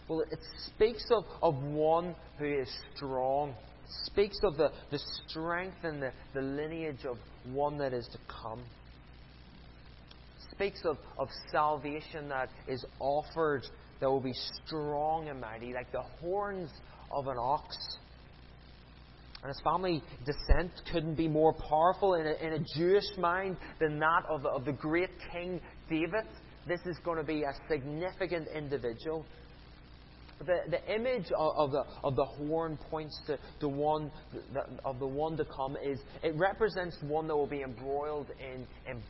Well, 0.08 0.22
it 0.22 0.40
speaks 0.66 1.06
of, 1.12 1.24
of 1.42 1.56
one 1.64 2.16
who 2.38 2.46
is 2.46 2.70
strong. 2.96 3.50
It 3.50 4.06
speaks 4.06 4.38
of 4.44 4.58
the, 4.58 4.72
the 4.92 5.00
strength 5.28 5.78
and 5.84 6.02
the, 6.02 6.12
the 6.34 6.42
lineage 6.42 7.06
of 7.06 7.18
one 7.52 7.78
that 7.78 7.94
is 7.94 8.08
to 8.12 8.18
come. 8.42 8.60
It 8.60 10.52
speaks 10.52 10.82
of, 10.84 10.98
of 11.18 11.30
salvation 11.52 12.30
that 12.30 12.50
is 12.68 12.86
offered 13.00 13.64
that 14.00 14.10
will 14.10 14.20
be 14.20 14.34
strong 14.66 15.30
and 15.30 15.40
mighty, 15.40 15.74
like 15.74 15.92
the 15.94 16.04
horns 16.20 16.70
of 17.10 17.28
an 17.28 17.38
ox. 17.38 17.78
And 19.42 19.50
his 19.50 19.62
family 19.62 20.02
descent 20.26 20.72
couldn't 20.92 21.16
be 21.16 21.28
more 21.28 21.54
powerful 21.54 22.16
in 22.16 22.28
a, 22.28 22.34
in 22.46 22.54
a 22.54 22.66
Jewish 22.78 23.18
mind 23.18 23.58
than 23.80 24.00
that 24.00 24.24
of 24.30 24.46
of 24.46 24.66
the 24.66 24.72
great 24.72 25.10
King 25.32 25.60
David. 25.90 26.26
This 26.68 26.80
is 26.86 26.98
going 27.04 27.18
to 27.18 27.26
be 27.26 27.44
a 27.44 27.54
significant 27.70 28.48
individual 28.56 29.26
the, 30.46 30.60
the 30.70 30.94
image 30.94 31.32
of, 31.38 31.56
of, 31.56 31.72
the, 31.72 31.86
of 32.04 32.16
the 32.16 32.26
horn 32.26 32.78
points 32.90 33.20
to 33.28 33.38
the 33.60 33.68
one 33.68 34.12
the, 34.54 34.66
of 34.86 35.00
the 35.00 35.08
one 35.08 35.38
to 35.38 35.46
come 35.46 35.78
is 35.84 36.00
it 36.24 36.36
represents 36.36 36.98
one 37.02 37.28
that 37.28 37.36
will 37.36 37.48
be 37.48 37.62
embroiled 37.62 38.28
in, 38.40 38.66
in 38.90 39.02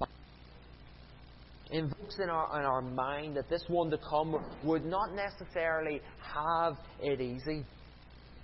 invokes 1.74 2.20
in 2.20 2.30
our, 2.30 2.60
in 2.60 2.66
our 2.66 2.82
mind 2.82 3.36
that 3.36 3.50
this 3.50 3.64
one 3.68 3.90
to 3.90 3.98
come 3.98 4.36
would 4.64 4.86
not 4.86 5.14
necessarily 5.14 6.02
have 6.22 6.78
it 7.02 7.20
easy, 7.20 7.66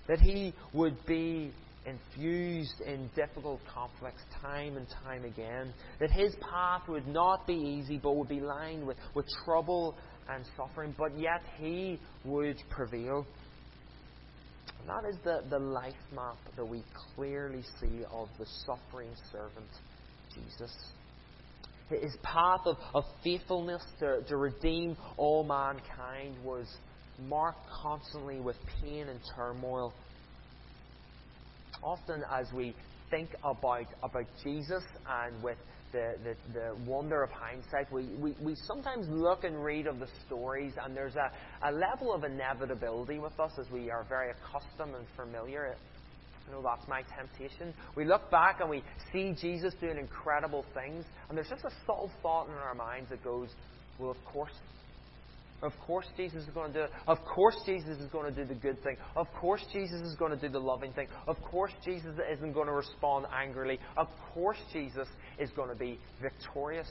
that 0.07 0.19
he 0.19 0.53
would 0.73 0.97
be 1.05 1.51
infused 1.85 2.81
in 2.85 3.09
difficult 3.15 3.59
conflicts 3.73 4.21
time 4.41 4.77
and 4.77 4.87
time 5.03 5.23
again, 5.25 5.73
that 5.99 6.11
his 6.11 6.35
path 6.41 6.81
would 6.87 7.07
not 7.07 7.47
be 7.47 7.53
easy 7.53 7.99
but 8.01 8.15
would 8.15 8.27
be 8.27 8.41
lined 8.41 8.85
with, 8.85 8.97
with 9.13 9.25
trouble 9.45 9.95
and 10.29 10.43
suffering, 10.55 10.93
but 10.97 11.17
yet 11.17 11.41
he 11.57 11.99
would 12.25 12.57
prevail. 12.69 13.25
And 14.79 14.89
that 14.89 15.09
is 15.09 15.15
the, 15.23 15.43
the 15.49 15.59
life 15.59 15.93
map 16.13 16.37
that 16.55 16.65
we 16.65 16.83
clearly 17.15 17.63
see 17.79 18.03
of 18.11 18.29
the 18.37 18.45
suffering 18.65 19.09
servant, 19.31 19.69
Jesus. 20.33 20.75
His 21.89 22.15
path 22.21 22.61
of, 22.65 22.77
of 22.93 23.03
faithfulness 23.23 23.81
to, 23.99 24.21
to 24.27 24.37
redeem 24.37 24.95
all 25.17 25.43
mankind 25.43 26.35
was 26.43 26.67
marked 27.27 27.67
constantly 27.81 28.39
with 28.39 28.55
pain 28.81 29.07
and 29.09 29.19
turmoil. 29.35 29.93
Often, 31.81 32.23
as 32.31 32.47
we 32.53 32.75
think 33.09 33.29
about, 33.43 33.87
about 34.03 34.25
Jesus 34.43 34.83
and 35.07 35.41
with 35.41 35.57
the, 35.91 36.15
the, 36.23 36.35
the 36.53 36.75
wonder 36.85 37.23
of 37.23 37.29
hindsight, 37.31 37.91
we, 37.91 38.05
we, 38.15 38.35
we 38.41 38.55
sometimes 38.55 39.07
look 39.09 39.43
and 39.43 39.63
read 39.63 39.87
of 39.87 39.99
the 39.99 40.07
stories, 40.25 40.73
and 40.83 40.95
there's 40.95 41.15
a, 41.15 41.31
a 41.67 41.71
level 41.71 42.13
of 42.13 42.23
inevitability 42.23 43.19
with 43.19 43.39
us 43.39 43.51
as 43.59 43.69
we 43.71 43.89
are 43.89 44.05
very 44.09 44.31
accustomed 44.31 44.95
and 44.95 45.05
familiar 45.15 45.75
you 46.49 46.55
know, 46.55 46.63
that's 46.63 46.87
my 46.87 47.03
temptation. 47.15 47.73
We 47.95 48.05
look 48.05 48.31
back 48.31 48.59
and 48.59 48.69
we 48.69 48.83
see 49.13 49.35
Jesus 49.39 49.73
doing 49.79 49.97
incredible 49.97 50.65
things, 50.73 51.05
and 51.27 51.37
there's 51.37 51.49
just 51.49 51.63
a 51.63 51.71
subtle 51.85 52.11
thought 52.23 52.47
in 52.47 52.53
our 52.53 52.73
minds 52.73 53.09
that 53.11 53.23
goes, 53.23 53.49
well, 53.99 54.09
of 54.09 54.25
course. 54.25 54.53
Of 55.61 55.73
course, 55.85 56.05
Jesus 56.15 56.43
is 56.43 56.49
going 56.53 56.73
to 56.73 56.79
do 56.79 56.83
it. 56.85 56.91
Of 57.07 57.17
course, 57.25 57.55
Jesus 57.65 57.97
is 57.99 58.09
going 58.11 58.33
to 58.33 58.43
do 58.43 58.47
the 58.47 58.59
good 58.59 58.81
thing. 58.83 58.95
Of 59.15 59.27
course, 59.33 59.63
Jesus 59.73 60.01
is 60.01 60.15
going 60.15 60.31
to 60.31 60.37
do 60.37 60.49
the 60.49 60.59
loving 60.59 60.93
thing. 60.93 61.07
Of 61.27 61.41
course, 61.41 61.71
Jesus 61.83 62.15
isn't 62.33 62.53
going 62.53 62.67
to 62.67 62.73
respond 62.73 63.25
angrily. 63.33 63.79
Of 63.97 64.07
course, 64.33 64.57
Jesus 64.71 65.07
is 65.37 65.49
going 65.55 65.69
to 65.69 65.75
be 65.75 65.99
victorious. 66.21 66.89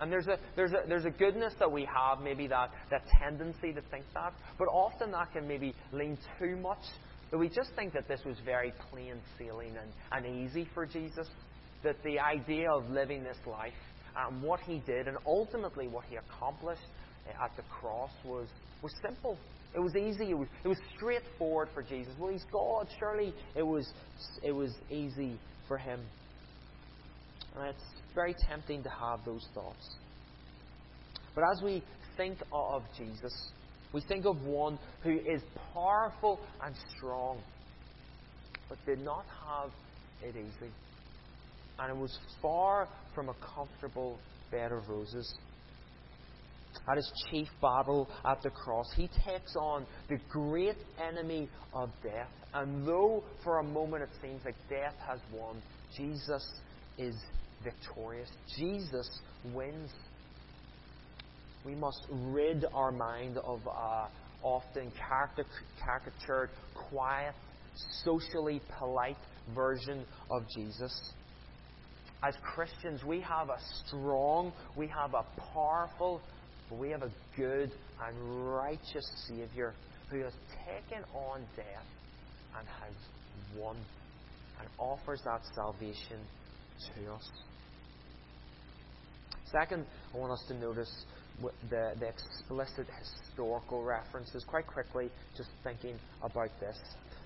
And 0.00 0.10
there's 0.10 0.26
a, 0.26 0.38
there's, 0.56 0.72
a, 0.72 0.88
there's 0.88 1.04
a 1.04 1.10
goodness 1.10 1.54
that 1.58 1.70
we 1.70 1.86
have, 1.86 2.20
maybe 2.20 2.46
that, 2.48 2.70
that 2.90 3.02
tendency 3.22 3.72
to 3.72 3.80
think 3.90 4.04
that, 4.14 4.34
but 4.58 4.66
often 4.66 5.12
that 5.12 5.32
can 5.32 5.46
maybe 5.46 5.74
lean 5.92 6.18
too 6.38 6.56
much 6.56 6.82
that 7.30 7.38
we 7.38 7.48
just 7.48 7.70
think 7.74 7.92
that 7.94 8.06
this 8.06 8.20
was 8.24 8.36
very 8.44 8.72
plain 8.90 9.14
sailing 9.38 9.72
and, 9.76 10.24
and 10.26 10.46
easy 10.46 10.68
for 10.74 10.86
Jesus. 10.86 11.26
That 11.82 11.96
the 12.04 12.18
idea 12.18 12.70
of 12.70 12.88
living 12.90 13.24
this 13.24 13.36
life 13.46 13.72
and 14.16 14.42
what 14.42 14.60
he 14.60 14.78
did 14.86 15.08
and 15.08 15.16
ultimately 15.26 15.88
what 15.88 16.04
he 16.08 16.16
accomplished 16.16 16.82
at 17.28 17.50
the 17.56 17.62
cross 17.80 18.10
was, 18.24 18.48
was 18.82 18.92
simple. 19.06 19.38
It 19.74 19.80
was 19.80 19.96
easy. 19.96 20.30
It 20.30 20.38
was, 20.38 20.48
it 20.64 20.68
was 20.68 20.78
straightforward 20.96 21.68
for 21.74 21.82
Jesus. 21.82 22.12
Well, 22.18 22.30
he's 22.30 22.44
God. 22.52 22.86
Surely 22.98 23.34
it 23.56 23.62
was, 23.62 23.88
it 24.42 24.52
was 24.52 24.70
easy 24.90 25.38
for 25.66 25.78
him. 25.78 26.00
And 27.56 27.68
it's 27.68 27.84
very 28.14 28.34
tempting 28.48 28.82
to 28.82 28.88
have 28.88 29.20
those 29.24 29.46
thoughts. 29.54 29.96
But 31.34 31.44
as 31.50 31.62
we 31.62 31.82
think 32.16 32.38
of 32.52 32.82
Jesus, 32.96 33.32
we 33.92 34.00
think 34.02 34.26
of 34.26 34.42
one 34.42 34.78
who 35.02 35.18
is 35.18 35.42
powerful 35.72 36.40
and 36.64 36.74
strong, 36.96 37.38
but 38.68 38.78
did 38.86 39.00
not 39.00 39.24
have 39.46 39.70
it 40.22 40.36
easy. 40.36 40.72
And 41.78 41.90
it 41.90 41.96
was 41.96 42.16
far 42.40 42.88
from 43.14 43.28
a 43.28 43.34
comfortable 43.54 44.18
bed 44.50 44.72
of 44.72 44.88
roses. 44.88 45.34
At 46.88 46.96
his 46.96 47.10
chief 47.30 47.48
battle 47.62 48.08
at 48.24 48.42
the 48.42 48.50
cross, 48.50 48.86
he 48.94 49.08
takes 49.26 49.56
on 49.56 49.86
the 50.08 50.18
great 50.30 50.76
enemy 51.02 51.48
of 51.72 51.90
death. 52.02 52.30
And 52.52 52.86
though 52.86 53.24
for 53.42 53.58
a 53.58 53.64
moment 53.64 54.02
it 54.02 54.10
seems 54.20 54.44
like 54.44 54.56
death 54.68 54.94
has 55.06 55.18
won, 55.32 55.62
Jesus 55.96 56.44
is 56.98 57.16
victorious. 57.62 58.28
Jesus 58.58 59.08
wins 59.52 59.90
we 61.64 61.74
must 61.74 62.06
rid 62.10 62.66
our 62.74 62.92
mind 62.92 63.38
of 63.38 63.60
a 63.66 64.08
often 64.42 64.92
caricatured, 65.82 66.50
quiet, 66.90 67.34
socially 68.04 68.60
polite 68.78 69.16
version 69.54 70.04
of 70.30 70.42
Jesus. 70.54 71.12
As 72.22 72.34
Christians, 72.42 73.02
we 73.04 73.20
have 73.20 73.48
a 73.48 73.58
strong, 73.86 74.52
we 74.76 74.86
have 74.88 75.14
a 75.14 75.24
powerful, 75.54 76.20
but 76.74 76.80
we 76.80 76.90
have 76.90 77.02
a 77.02 77.10
good 77.36 77.70
and 78.04 78.48
righteous 78.52 79.04
Saviour 79.28 79.74
who 80.10 80.20
has 80.20 80.32
taken 80.66 81.04
on 81.14 81.40
death 81.56 81.86
and 82.58 82.66
has 82.66 82.94
won 83.58 83.76
and 84.60 84.68
offers 84.78 85.20
that 85.24 85.40
salvation 85.54 86.18
to 86.94 87.12
us. 87.12 87.28
Second, 89.52 89.84
I 90.14 90.18
want 90.18 90.32
us 90.32 90.44
to 90.48 90.54
notice 90.54 90.90
the, 91.70 91.92
the 92.00 92.08
explicit 92.08 92.86
historical 92.98 93.84
references 93.84 94.44
quite 94.48 94.66
quickly, 94.66 95.10
just 95.36 95.50
thinking 95.62 95.96
about 96.22 96.50
this. 96.60 96.76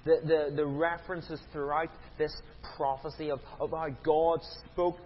The, 0.05 0.21
the, 0.25 0.57
the 0.57 0.67
references 0.67 1.41
throughout 1.53 1.91
this 2.19 2.33
prophecy 2.77 3.31
of, 3.31 3.41
of 3.61 3.71
how 3.71 3.89
God 4.05 4.41
spoke 4.73 4.97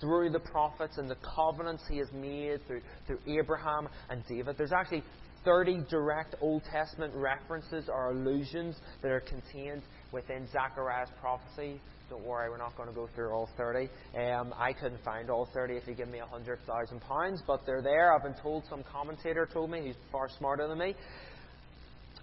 through 0.00 0.30
the 0.30 0.40
prophets 0.40 0.98
and 0.98 1.10
the 1.10 1.16
covenants 1.34 1.82
he 1.88 1.98
has 1.98 2.08
made 2.12 2.66
through, 2.66 2.80
through 3.06 3.18
Abraham 3.26 3.88
and 4.08 4.22
David. 4.28 4.56
There's 4.56 4.72
actually 4.72 5.04
30 5.44 5.84
direct 5.88 6.34
Old 6.40 6.62
Testament 6.70 7.14
references 7.14 7.88
or 7.88 8.10
allusions 8.10 8.76
that 9.02 9.10
are 9.10 9.20
contained 9.20 9.82
within 10.12 10.46
Zechariah's 10.52 11.08
prophecy. 11.20 11.80
Don't 12.10 12.26
worry, 12.26 12.50
we're 12.50 12.58
not 12.58 12.76
going 12.76 12.88
to 12.88 12.94
go 12.94 13.08
through 13.14 13.30
all 13.30 13.48
30. 13.56 13.88
Um, 14.18 14.52
I 14.58 14.72
couldn't 14.72 15.02
find 15.04 15.30
all 15.30 15.48
30 15.54 15.74
if 15.74 15.86
you 15.86 15.94
give 15.94 16.08
me 16.08 16.18
£100,000, 16.18 17.38
but 17.46 17.60
they're 17.64 17.82
there. 17.82 18.12
I've 18.12 18.24
been 18.24 18.42
told, 18.42 18.64
some 18.68 18.82
commentator 18.90 19.48
told 19.50 19.70
me, 19.70 19.82
he's 19.86 19.94
far 20.10 20.28
smarter 20.36 20.66
than 20.66 20.78
me. 20.78 20.96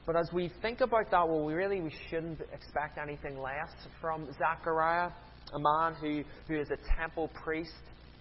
But 0.05 0.15
as 0.15 0.29
we 0.33 0.51
think 0.61 0.81
about 0.81 1.09
that, 1.11 1.27
well, 1.27 1.43
we 1.43 1.53
really 1.53 1.81
we 1.81 1.93
shouldn't 2.09 2.39
expect 2.53 2.97
anything 2.97 3.39
less 3.39 3.69
from 3.99 4.27
Zechariah, 4.37 5.11
a 5.53 5.59
man 5.59 5.93
who, 5.95 6.23
who 6.47 6.59
is 6.59 6.69
a 6.69 6.77
temple 6.99 7.29
priest, 7.43 7.71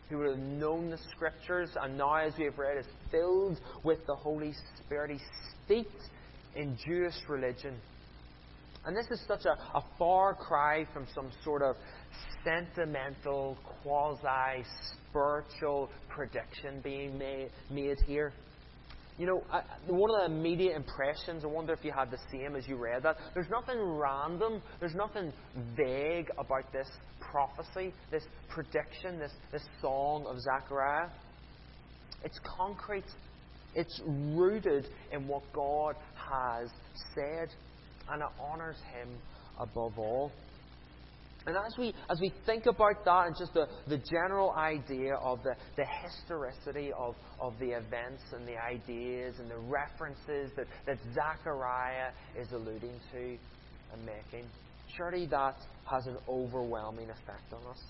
who 0.08 0.18
would 0.18 0.30
have 0.30 0.38
known 0.38 0.90
the 0.90 0.98
scriptures, 1.10 1.70
and 1.80 1.98
now, 1.98 2.14
as 2.14 2.32
we 2.38 2.44
have 2.44 2.58
read, 2.58 2.78
is 2.78 2.86
filled 3.10 3.58
with 3.82 3.98
the 4.06 4.14
Holy 4.14 4.54
Spirit. 4.84 5.10
He's 5.10 5.20
steeped 5.64 6.02
in 6.54 6.76
Jewish 6.86 7.14
religion. 7.28 7.74
And 8.84 8.96
this 8.96 9.06
is 9.10 9.20
such 9.26 9.44
a, 9.46 9.58
a 9.76 9.84
far 9.98 10.34
cry 10.34 10.86
from 10.92 11.06
some 11.12 11.30
sort 11.42 11.62
of 11.62 11.74
sentimental, 12.44 13.58
quasi 13.82 14.64
spiritual 15.10 15.90
prediction 16.08 16.80
being 16.84 17.18
made, 17.18 17.50
made 17.68 17.98
here. 18.06 18.32
You 19.18 19.26
know, 19.26 19.44
I, 19.50 19.62
one 19.86 20.10
of 20.10 20.20
the 20.20 20.36
immediate 20.36 20.76
impressions, 20.76 21.42
I 21.42 21.46
wonder 21.46 21.72
if 21.72 21.82
you 21.82 21.92
had 21.92 22.10
the 22.10 22.18
same 22.30 22.54
as 22.54 22.68
you 22.68 22.76
read 22.76 23.02
that. 23.04 23.16
There's 23.32 23.48
nothing 23.50 23.80
random, 23.80 24.60
there's 24.78 24.94
nothing 24.94 25.32
vague 25.74 26.30
about 26.38 26.70
this 26.72 26.88
prophecy, 27.18 27.94
this 28.10 28.24
prediction, 28.48 29.18
this, 29.18 29.32
this 29.52 29.62
song 29.80 30.26
of 30.26 30.38
Zechariah. 30.40 31.08
It's 32.24 32.38
concrete, 32.58 33.04
it's 33.74 34.02
rooted 34.06 34.86
in 35.12 35.26
what 35.26 35.42
God 35.54 35.96
has 36.30 36.68
said 37.14 37.48
and 38.10 38.22
it 38.22 38.28
honours 38.38 38.76
Him 38.92 39.08
above 39.58 39.98
all. 39.98 40.30
And 41.46 41.56
as 41.56 41.78
we, 41.78 41.94
as 42.10 42.20
we 42.20 42.32
think 42.44 42.66
about 42.66 43.04
that 43.04 43.26
and 43.28 43.36
just 43.38 43.54
the, 43.54 43.66
the 43.86 43.98
general 43.98 44.52
idea 44.52 45.14
of 45.14 45.42
the, 45.44 45.54
the 45.76 45.84
historicity 46.02 46.90
of, 46.92 47.14
of 47.40 47.54
the 47.60 47.70
events 47.70 48.22
and 48.32 48.46
the 48.48 48.56
ideas 48.56 49.36
and 49.38 49.48
the 49.48 49.58
references 49.58 50.50
that, 50.56 50.66
that 50.86 50.98
Zechariah 51.14 52.10
is 52.36 52.48
alluding 52.52 52.98
to 53.12 53.38
and 53.92 54.04
making, 54.04 54.46
surely 54.96 55.26
that 55.26 55.56
has 55.88 56.06
an 56.06 56.16
overwhelming 56.28 57.10
effect 57.10 57.52
on 57.52 57.64
us. 57.70 57.80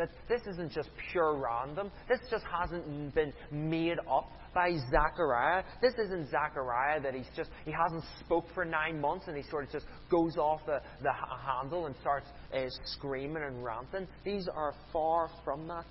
That 0.00 0.08
this 0.30 0.40
isn't 0.50 0.72
just 0.72 0.88
pure 1.12 1.34
random. 1.34 1.90
This 2.08 2.20
just 2.30 2.44
hasn't 2.50 3.14
been 3.14 3.34
made 3.50 3.98
up 4.10 4.32
by 4.54 4.74
Zechariah. 4.90 5.62
This 5.82 5.92
isn't 6.02 6.30
Zechariah 6.30 7.02
that 7.02 7.12
he's 7.12 7.28
just, 7.36 7.50
he 7.66 7.70
hasn't 7.70 8.02
spoke 8.24 8.46
for 8.54 8.64
nine 8.64 8.98
months 8.98 9.26
and 9.28 9.36
he 9.36 9.42
sort 9.50 9.64
of 9.64 9.72
just 9.72 9.84
goes 10.10 10.38
off 10.38 10.62
the, 10.64 10.80
the 11.02 11.12
handle 11.12 11.84
and 11.84 11.94
starts 12.00 12.26
uh, 12.54 12.64
screaming 12.96 13.42
and 13.42 13.62
ranting. 13.62 14.08
These 14.24 14.48
are 14.48 14.72
far 14.90 15.28
from 15.44 15.68
that. 15.68 15.84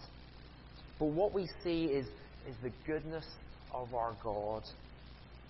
But 0.97 1.09
what 1.09 1.31
we 1.31 1.47
see 1.63 1.85
is, 1.85 2.07
is 2.47 2.55
the 2.63 2.71
goodness 2.87 3.27
of 3.71 3.93
our 3.93 4.17
God. 4.23 4.63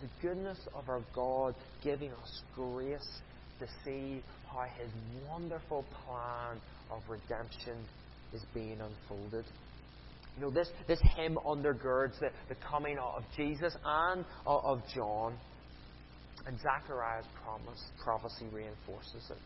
The 0.01 0.27
goodness 0.27 0.59
of 0.75 0.89
our 0.89 1.01
God 1.15 1.55
giving 1.81 2.11
us 2.11 2.41
grace 2.53 3.21
to 3.61 3.67
see 3.85 4.21
how 4.51 4.65
his 4.77 4.91
wonderful 5.29 5.85
plan 6.05 6.57
of 6.91 7.01
redemption 7.07 7.77
is 8.33 8.43
being 8.53 8.79
unfolded. 8.79 9.45
You 10.37 10.45
know, 10.45 10.51
this, 10.51 10.69
this 10.87 10.99
hymn 11.15 11.37
undergirds 11.45 12.19
the, 12.19 12.29
the 12.47 12.55
coming 12.69 12.97
of 12.97 13.23
Jesus 13.35 13.75
and 13.83 14.23
uh, 14.45 14.57
of 14.57 14.81
John. 14.95 15.35
And 16.45 16.57
Zechariah's 16.57 17.25
promise, 17.43 17.83
prophecy 18.03 18.45
reinforces 18.53 19.29
it. 19.29 19.37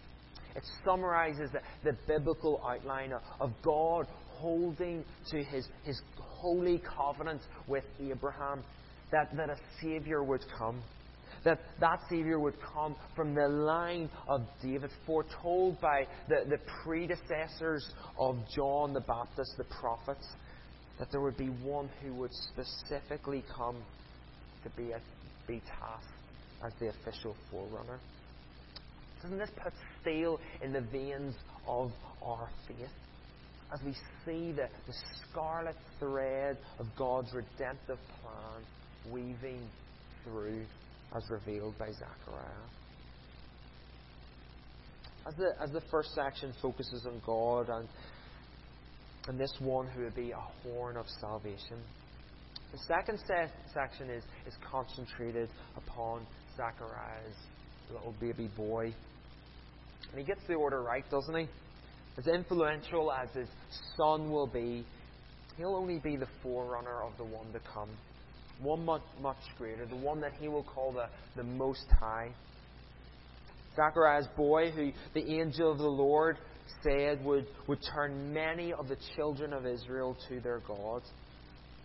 It 0.56 0.64
summarizes 0.86 1.50
the, 1.52 1.62
the 1.84 1.98
biblical 2.08 2.62
outline 2.64 3.12
of, 3.14 3.22
of 3.40 3.52
God 3.64 4.08
holding 4.30 5.04
to 5.32 5.44
his, 5.44 5.68
his 5.84 6.00
holy 6.20 6.82
covenant 6.98 7.42
with 7.68 7.84
Abraham 8.00 8.64
that, 9.12 9.36
that 9.36 9.50
a 9.50 9.58
Savior 9.82 10.24
would 10.24 10.44
come. 10.58 10.82
That 11.46 11.60
that 11.82 12.00
Savior 12.10 12.40
would 12.40 12.56
come 12.74 12.96
from 13.16 13.36
the 13.36 13.48
line 13.48 14.10
of 14.28 14.42
David, 14.62 14.92
foretold 15.06 15.80
by 15.82 16.08
the, 16.30 16.46
the 16.50 16.60
predecessors 16.84 17.86
of 18.18 18.38
John 18.56 18.94
the 18.94 19.02
Baptist, 19.02 19.52
the 19.58 19.66
prophets, 19.66 20.26
that 21.00 21.12
there 21.12 21.22
would 21.22 21.38
be 21.38 21.48
one 21.48 21.90
who 22.02 22.14
would 22.16 22.32
specifically 22.34 23.44
come 23.56 23.76
to 24.64 24.70
be, 24.78 24.92
a, 24.92 25.02
be 25.48 25.62
tasked 25.68 26.08
as 26.66 26.72
the 26.80 26.90
official 26.90 27.36
forerunner. 27.52 28.00
Doesn't 29.22 29.38
this 29.38 29.50
put 29.62 29.74
steel 30.02 30.40
in 30.62 30.74
the 30.74 30.82
veins 30.82 31.36
of 31.68 31.92
our 32.22 32.50
faith? 32.68 32.88
As 33.74 33.80
we 33.84 33.94
see 34.26 34.52
the, 34.52 34.68
the 34.86 34.94
scarlet 35.30 35.76
thread 36.00 36.58
of 36.80 36.88
God's 36.98 37.34
redemptive 37.34 37.98
plan 38.22 38.64
weaving 39.12 39.68
through 40.24 40.64
as 41.16 41.24
revealed 41.30 41.78
by 41.78 41.92
Zechariah. 41.92 42.68
As 45.28 45.36
the, 45.36 45.52
as 45.62 45.72
the 45.72 45.82
first 45.90 46.14
section 46.14 46.54
focuses 46.62 47.06
on 47.06 47.22
God 47.26 47.70
and, 47.70 47.88
and 49.28 49.40
this 49.40 49.54
one 49.60 49.88
who 49.88 50.04
would 50.04 50.16
be 50.16 50.32
a 50.32 50.68
horn 50.68 50.98
of 50.98 51.06
salvation, 51.22 51.80
the 52.72 52.80
second 52.80 53.20
se- 53.28 53.54
section 53.74 54.10
is, 54.10 54.24
is 54.48 54.54
concentrated 54.70 55.50
upon 55.78 56.26
Zechariah's 56.58 57.36
little 57.92 58.14
baby 58.20 58.50
boy. 58.58 58.94
And 60.10 60.20
he 60.20 60.26
gets 60.26 60.42
the 60.48 60.56
order 60.56 60.82
right, 60.82 61.10
doesn't 61.10 61.36
he? 61.36 61.48
As 62.18 62.28
influential 62.28 63.12
as 63.12 63.30
his 63.34 63.48
son 63.98 64.30
will 64.30 64.48
be, 64.48 64.86
he'll 65.58 65.76
only 65.76 66.00
be 66.00 66.16
the 66.16 66.28
forerunner 66.42 67.02
of 67.04 67.12
the 67.18 67.24
one 67.24 67.52
to 67.54 67.60
come. 67.74 67.90
One 68.62 68.86
much, 68.86 69.02
much 69.22 69.38
greater, 69.58 69.86
the 69.86 69.96
one 69.96 70.22
that 70.22 70.34
he 70.40 70.48
will 70.48 70.64
call 70.64 70.94
the, 70.94 71.08
the 71.36 71.44
Most 71.44 71.86
High. 72.00 72.32
Zechariah's 73.76 74.28
boy, 74.38 74.72
who 74.72 74.92
the 75.14 75.40
angel 75.40 75.72
of 75.72 75.80
the 75.80 75.88
Lord 75.88 76.38
said 76.84 77.24
would, 77.26 77.48
would 77.68 77.80
turn 77.94 78.34
many 78.34 78.72
of 78.74 78.88
the 78.88 78.98
children 79.16 79.54
of 79.54 79.66
Israel 79.66 80.16
to 80.30 80.40
their 80.40 80.60
God. 80.60 81.02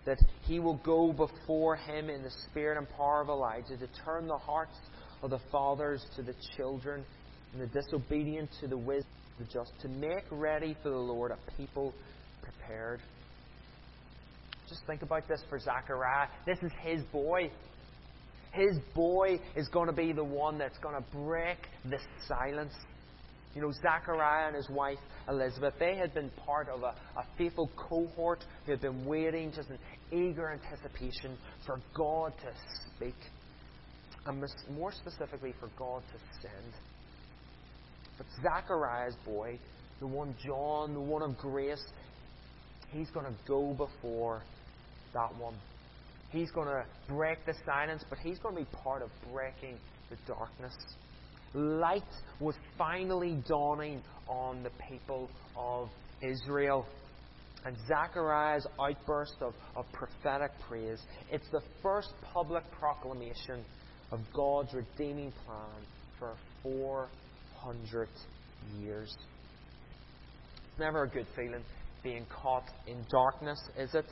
That 0.07 0.19
he 0.43 0.61
will 0.61 0.81
go 0.85 1.13
before 1.13 1.77
him 1.77 2.09
in 2.09 2.23
the 2.23 2.31
spirit 2.49 2.79
and 2.79 2.89
power 2.91 3.23
of 3.23 3.29
Elijah 3.29 3.77
to 3.77 3.89
turn 4.05 4.27
the 4.27 4.39
hearts 4.39 4.77
of 5.23 5.31
the 5.31 5.41
fathers 5.51 6.05
to 6.17 6.23
the 6.23 6.35
children 6.57 7.05
and 7.53 7.63
the 7.63 7.67
disobedient 7.67 8.51
to 8.61 8.69
the 8.69 8.77
wisdom 8.77 9.11
of 9.39 9.47
the 9.47 9.53
just, 9.53 9.73
to 9.83 9.89
make 9.89 10.25
ready 10.31 10.77
for 10.83 10.91
the 10.91 10.97
Lord 10.97 11.33
a 11.33 11.39
people 11.57 11.95
prepared. 12.43 13.01
Just 14.69 14.87
think 14.87 15.03
about 15.03 15.27
this 15.29 15.43
for 15.49 15.59
Zachariah. 15.59 16.29
This 16.47 16.59
is 16.63 16.73
his 16.83 17.03
boy. 17.13 17.51
His 18.53 18.79
boy 18.95 19.41
is 19.57 19.69
going 19.69 19.87
to 19.87 19.93
be 19.93 20.13
the 20.13 20.25
one 20.25 20.59
that's 20.59 20.79
going 20.79 20.95
to 20.95 21.05
break 21.17 21.59
the 21.85 21.99
silence. 22.27 22.73
You 23.55 23.63
know, 23.63 23.73
Zachariah 23.83 24.49
and 24.49 24.57
his 24.57 24.69
wife 24.69 24.99
Elizabeth, 25.29 25.75
they 25.79 25.97
had 25.97 26.15
been 26.15 26.31
part 26.47 26.69
of 26.69 26.83
a, 26.83 26.95
a 27.17 27.25
faithful 27.37 27.71
cohort 27.77 28.45
who 28.65 28.73
had 28.73 28.81
been 28.81 29.05
waiting 29.05 29.53
just 29.53 29.69
in 29.69 29.79
eager 30.11 30.51
anticipation 30.51 31.37
for 31.67 31.81
God 31.95 32.33
to 32.43 32.53
speak. 32.97 33.15
And 34.27 34.43
more 34.75 34.93
specifically, 34.93 35.55
for 35.61 35.69
God 35.79 36.03
to 36.13 36.19
send. 36.41 36.73
But 38.17 38.27
Zachariah's 38.43 39.17
boy, 39.25 39.59
the 40.01 40.07
one 40.07 40.35
John, 40.45 40.95
the 40.95 41.01
one 41.01 41.23
of 41.23 41.37
grace, 41.39 41.85
he's 42.91 43.11
going 43.11 43.27
to 43.27 43.35
go 43.47 43.75
before 43.75 44.43
that 45.15 45.37
one. 45.39 45.55
He's 46.31 46.51
going 46.51 46.69
to 46.69 46.85
break 47.09 47.45
the 47.47 47.55
silence, 47.65 48.05
but 48.09 48.19
he's 48.19 48.39
going 48.39 48.55
to 48.57 48.63
be 48.63 48.69
part 48.83 49.03
of 49.03 49.11
breaking 49.33 49.79
the 50.11 50.17
darkness. 50.27 50.75
Light 51.55 52.03
was 52.41 52.55
finally 52.77 53.43
dawning 53.49 54.03
on 54.29 54.63
the 54.63 54.71
people 54.89 55.31
of 55.57 55.89
Israel. 56.23 56.87
And 57.65 57.77
Zechariah's 57.89 58.67
outburst 58.81 59.37
of, 59.41 59.55
of 59.75 59.85
prophetic 59.93 60.53
praise, 60.69 61.01
it's 61.31 61.49
the 61.51 61.63
first 61.83 62.13
public 62.33 62.63
proclamation 62.79 63.65
of 64.13 64.21
God's 64.35 64.73
redeeming 64.75 65.33
plan 65.45 65.83
for 66.19 66.35
400 66.63 68.09
years. 68.81 69.15
It's 70.71 70.79
never 70.79 71.05
a 71.05 71.09
good 71.09 71.27
feeling 71.35 71.65
being 72.03 72.27
caught 72.31 72.65
in 72.87 73.05
darkness, 73.11 73.59
is 73.77 73.95
it? 73.95 74.07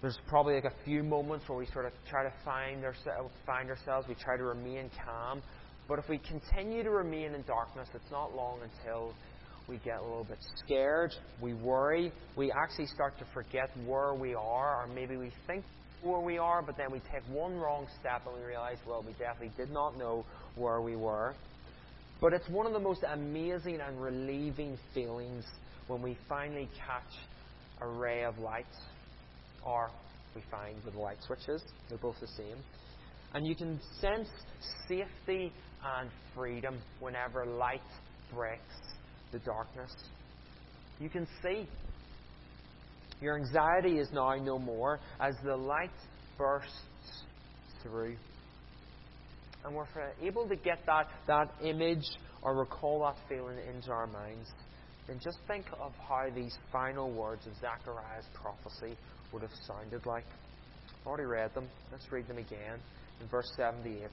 There's 0.00 0.18
probably 0.28 0.54
like 0.54 0.64
a 0.64 0.84
few 0.84 1.02
moments 1.02 1.48
where 1.48 1.58
we 1.58 1.66
sort 1.66 1.86
of 1.86 1.92
try 2.08 2.22
to 2.22 2.32
find, 2.44 2.84
ourselves, 2.84 3.34
find 3.44 3.68
ourselves, 3.68 4.06
we 4.08 4.14
try 4.14 4.36
to 4.36 4.44
remain 4.44 4.90
calm. 5.04 5.42
But 5.88 5.98
if 5.98 6.08
we 6.08 6.18
continue 6.18 6.84
to 6.84 6.90
remain 6.90 7.34
in 7.34 7.42
darkness, 7.42 7.88
it's 7.94 8.10
not 8.10 8.34
long 8.34 8.60
until 8.62 9.12
we 9.68 9.78
get 9.78 9.98
a 9.98 10.02
little 10.02 10.24
bit 10.24 10.38
scared, 10.64 11.12
we 11.42 11.52
worry, 11.54 12.12
we 12.36 12.52
actually 12.52 12.86
start 12.86 13.18
to 13.18 13.26
forget 13.34 13.70
where 13.86 14.14
we 14.14 14.34
are, 14.34 14.82
or 14.82 14.86
maybe 14.86 15.16
we 15.16 15.32
think 15.46 15.64
where 16.02 16.20
we 16.20 16.38
are, 16.38 16.62
but 16.62 16.76
then 16.76 16.92
we 16.92 17.00
take 17.12 17.22
one 17.30 17.56
wrong 17.56 17.86
step 18.00 18.22
and 18.26 18.40
we 18.40 18.46
realize, 18.46 18.76
well, 18.86 19.04
we 19.04 19.12
definitely 19.14 19.52
did 19.56 19.70
not 19.70 19.98
know 19.98 20.24
where 20.54 20.80
we 20.80 20.94
were. 20.94 21.34
But 22.20 22.32
it's 22.32 22.48
one 22.48 22.66
of 22.66 22.72
the 22.72 22.80
most 22.80 23.02
amazing 23.12 23.80
and 23.80 24.00
relieving 24.00 24.78
feelings 24.94 25.44
when 25.88 26.02
we 26.02 26.16
finally 26.28 26.68
catch 26.86 27.18
a 27.80 27.88
ray 27.88 28.24
of 28.24 28.38
light 28.38 28.66
we 30.34 30.42
find 30.50 30.76
with 30.84 30.94
light 30.94 31.18
switches. 31.26 31.62
They're 31.88 31.98
both 31.98 32.16
the 32.20 32.28
same. 32.28 32.56
And 33.34 33.46
you 33.46 33.54
can 33.54 33.80
sense 34.00 34.28
safety 34.88 35.52
and 35.84 36.10
freedom 36.34 36.78
whenever 37.00 37.44
light 37.44 37.80
breaks 38.32 38.62
the 39.32 39.38
darkness. 39.40 39.94
You 40.98 41.08
can 41.08 41.26
see 41.42 41.68
your 43.20 43.36
anxiety 43.36 43.98
is 43.98 44.08
now 44.12 44.34
no 44.36 44.58
more 44.58 45.00
as 45.20 45.34
the 45.44 45.56
light 45.56 45.90
bursts 46.36 47.24
through. 47.82 48.16
And 49.64 49.74
we're 49.74 49.86
able 50.22 50.48
to 50.48 50.56
get 50.56 50.78
that, 50.86 51.08
that 51.26 51.52
image 51.62 52.04
or 52.42 52.56
recall 52.56 53.00
that 53.00 53.16
feeling 53.28 53.58
into 53.68 53.90
our 53.90 54.06
minds, 54.06 54.48
then 55.08 55.18
just 55.22 55.38
think 55.48 55.66
of 55.80 55.92
how 56.08 56.28
these 56.34 56.56
final 56.70 57.10
words 57.10 57.46
of 57.46 57.52
Zechariah's 57.54 58.26
prophecy 58.34 58.96
would 59.32 59.42
have 59.42 59.50
sounded 59.66 60.04
like. 60.06 60.24
I've 61.00 61.06
already 61.06 61.24
read 61.24 61.54
them. 61.54 61.68
Let's 61.92 62.10
read 62.10 62.28
them 62.28 62.38
again 62.38 62.78
in 63.20 63.28
verse 63.28 63.50
78. 63.56 64.08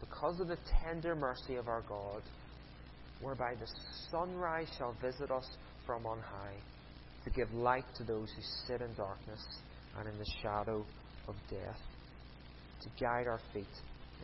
Because 0.00 0.40
of 0.40 0.48
the 0.48 0.58
tender 0.82 1.14
mercy 1.14 1.56
of 1.56 1.68
our 1.68 1.82
God, 1.88 2.22
whereby 3.20 3.54
the 3.54 3.66
sunrise 4.10 4.68
shall 4.76 4.94
visit 5.00 5.30
us 5.30 5.48
from 5.86 6.06
on 6.06 6.18
high, 6.20 6.56
to 7.24 7.30
give 7.30 7.52
light 7.54 7.84
to 7.96 8.04
those 8.04 8.28
who 8.36 8.42
sit 8.66 8.82
in 8.82 8.94
darkness 8.94 9.42
and 9.98 10.08
in 10.08 10.18
the 10.18 10.26
shadow 10.42 10.84
of 11.26 11.34
death, 11.50 11.80
to 12.82 12.88
guide 13.00 13.26
our 13.26 13.40
feet 13.52 13.64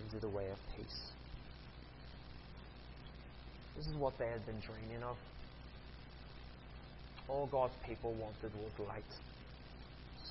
into 0.04 0.20
the 0.20 0.28
way 0.28 0.50
of 0.50 0.58
peace. 0.76 1.00
This 3.76 3.86
is 3.86 3.96
what 3.96 4.18
they 4.18 4.26
had 4.26 4.44
been 4.44 4.60
dreaming 4.60 5.02
of. 5.02 5.16
All 7.28 7.46
God's 7.46 7.72
people 7.86 8.12
wanted 8.14 8.52
was 8.54 8.88
light 8.88 9.04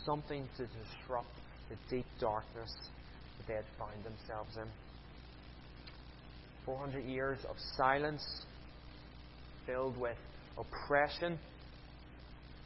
something 0.05 0.47
to 0.57 0.63
disrupt 0.63 1.27
the 1.69 1.75
deep 1.89 2.05
darkness 2.19 2.71
that 3.37 3.47
they 3.47 3.53
had 3.55 3.65
found 3.77 4.03
themselves 4.03 4.57
in. 4.57 4.67
400 6.65 7.03
years 7.05 7.39
of 7.49 7.55
silence 7.77 8.23
filled 9.65 9.97
with 9.97 10.17
oppression. 10.57 11.37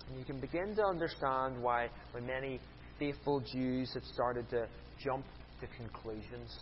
And 0.09 0.19
you 0.19 0.25
can 0.25 0.39
begin 0.39 0.75
to 0.75 0.83
understand 0.83 1.61
why, 1.61 1.89
when 2.11 2.25
many 2.25 2.59
faithful 2.99 3.41
Jews 3.53 3.91
had 3.93 4.03
started 4.05 4.49
to 4.49 4.67
jump 5.03 5.25
to 5.61 5.67
conclusions. 5.77 6.59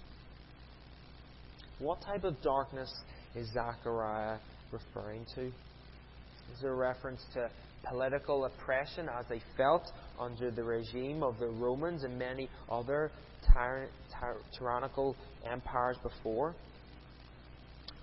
What 1.80 2.02
type 2.02 2.24
of 2.24 2.40
darkness 2.42 2.92
is 3.36 3.48
Zechariah 3.54 4.38
referring 4.72 5.26
to? 5.36 5.42
Is 5.42 6.62
there 6.62 6.74
a 6.74 6.76
reference 6.76 7.22
to 7.34 7.50
political 7.84 8.46
oppression 8.46 9.10
as 9.10 9.26
they 9.30 9.42
felt 9.58 9.92
under 10.20 10.52
the 10.52 10.64
regime 10.64 11.24
of 11.24 11.40
the 11.40 11.48
Romans 11.48 12.04
and 12.04 12.18
many 12.18 12.50
other 12.70 13.12
tyr- 13.54 13.90
tyr- 14.12 14.42
tyrannical 14.58 15.16
empires 15.50 15.98
before? 16.04 16.56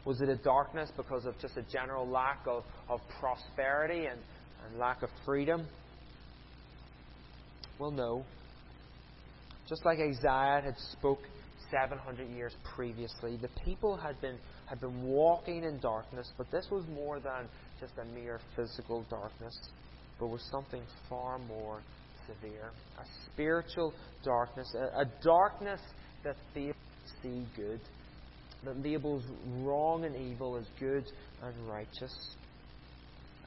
Was 0.05 0.21
it 0.21 0.29
a 0.29 0.37
darkness 0.37 0.91
because 0.97 1.27
of 1.27 1.39
just 1.41 1.57
a 1.57 1.63
general 1.63 2.09
lack 2.09 2.41
of, 2.47 2.65
of 2.89 3.01
prosperity 3.21 4.07
and, 4.07 4.19
and 4.67 4.79
lack 4.79 5.03
of 5.03 5.11
freedom? 5.25 5.67
Well, 7.79 7.91
no. 7.91 8.25
Just 9.69 9.85
like 9.85 9.99
Isaiah 9.99 10.63
had 10.65 10.77
spoke 10.93 11.21
700 11.71 12.29
years 12.31 12.55
previously, 12.75 13.37
the 13.37 13.51
people 13.65 13.97
had 13.97 14.21
been, 14.21 14.39
had 14.67 14.81
been 14.81 15.03
walking 15.03 15.63
in 15.65 15.79
darkness, 15.81 16.31
but 16.39 16.51
this 16.51 16.67
was 16.71 16.85
more 16.89 17.21
than 17.21 17.47
just 17.81 17.93
a 17.99 18.05
mere 18.05 18.41
physical 18.57 19.05
darkness, 19.11 19.57
but 20.19 20.29
was 20.29 20.43
something 20.51 20.83
far 21.09 21.39
more 21.39 21.81
severe. 22.27 22.71
A 22.99 23.05
spiritual 23.33 23.95
darkness, 24.25 24.75
a, 24.75 25.01
a 25.01 25.05
darkness 25.23 25.81
that 26.25 26.37
fails 26.55 26.75
see 27.23 27.47
good, 27.57 27.81
that 28.65 28.83
labels 28.83 29.23
wrong 29.61 30.05
and 30.05 30.15
evil 30.17 30.57
as 30.57 30.67
good 30.79 31.05
and 31.43 31.69
righteous. 31.69 32.15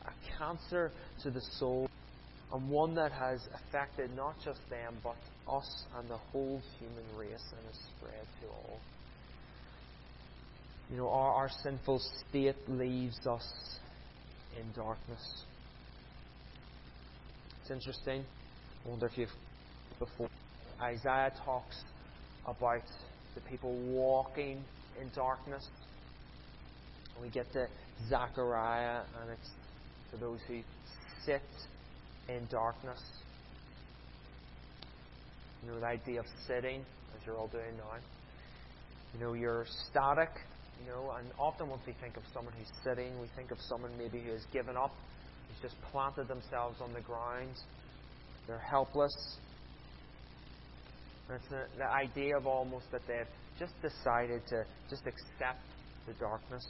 A 0.06 0.38
cancer 0.38 0.92
to 1.24 1.30
the 1.30 1.42
soul, 1.60 1.90
and 2.54 2.70
one 2.70 2.96
that 2.96 3.12
has 3.12 3.40
affected 3.54 4.16
not 4.16 4.36
just 4.44 4.60
them, 4.70 4.96
but 5.04 5.16
us 5.52 5.84
and 5.98 6.10
the 6.10 6.18
whole 6.18 6.62
human 6.80 7.18
race 7.18 7.44
and 7.52 7.66
has 7.66 7.80
spread 7.98 8.26
to 8.42 8.48
all. 8.48 8.80
You 10.90 10.98
know, 10.98 11.10
our, 11.10 11.34
our 11.34 11.50
sinful 11.64 12.02
state 12.30 12.56
leaves 12.68 13.20
us 13.26 13.48
in 14.60 14.72
darkness. 14.76 15.44
It's 17.62 17.72
interesting. 17.72 18.24
I 18.86 18.90
wonder 18.90 19.06
if 19.08 19.18
you've 19.18 19.30
before 20.00 20.30
Isaiah 20.82 21.32
talks 21.46 21.78
about 22.46 22.82
the 23.36 23.42
people 23.42 23.76
walking 23.92 24.64
in 25.00 25.10
darkness. 25.16 25.68
we 27.22 27.30
get 27.30 27.52
to 27.54 27.68
Zechariah, 28.10 29.02
and 29.22 29.30
it's 29.32 29.50
to 30.12 30.18
those 30.18 30.40
who 30.48 30.62
sit 31.26 31.42
in 32.28 32.48
darkness. 32.50 33.00
You 35.64 35.72
know, 35.72 35.80
the 35.80 35.86
idea 35.86 36.20
of 36.20 36.26
sitting, 36.48 36.80
as 36.80 37.26
you're 37.26 37.38
all 37.38 37.48
doing 37.50 37.78
now. 37.78 37.98
You 39.14 39.20
know, 39.20 39.34
you're 39.34 39.66
static, 39.90 40.30
you 40.82 40.92
know, 40.92 41.12
and 41.18 41.28
often 41.40 41.70
once 41.70 41.82
we 41.86 41.94
think 42.02 42.18
of 42.18 42.24
someone 42.34 42.54
who's 42.58 42.72
sitting, 42.84 43.20
we 43.22 43.28
think 43.36 43.52
of 43.52 43.58
someone 43.68 43.92
maybe 43.98 44.20
who 44.20 44.32
has 44.32 44.46
given 44.52 44.76
up, 44.78 44.92
who's 45.48 45.72
just 45.72 45.82
planted 45.92 46.28
themselves 46.28 46.78
on 46.82 46.94
the 46.94 47.02
ground. 47.02 47.54
They're 48.48 48.58
helpless. 48.58 49.14
And 51.28 51.40
it's 51.40 51.50
the, 51.50 51.64
the 51.78 51.90
idea 51.90 52.38
of 52.38 52.48
almost 52.48 52.86
that 52.92 53.02
they've 53.08 53.28
just 53.60 53.74
decided 53.82 54.42
to 54.50 54.66
just 54.90 55.04
accept 55.06 55.62
the 56.08 56.14
darkness. 56.14 56.66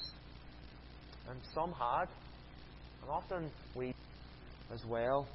And 1.30 1.39
some 1.54 1.71
had. 1.71 2.08
And 3.02 3.10
often 3.10 3.50
we 3.76 3.93
as 4.74 4.84
well. 4.88 5.28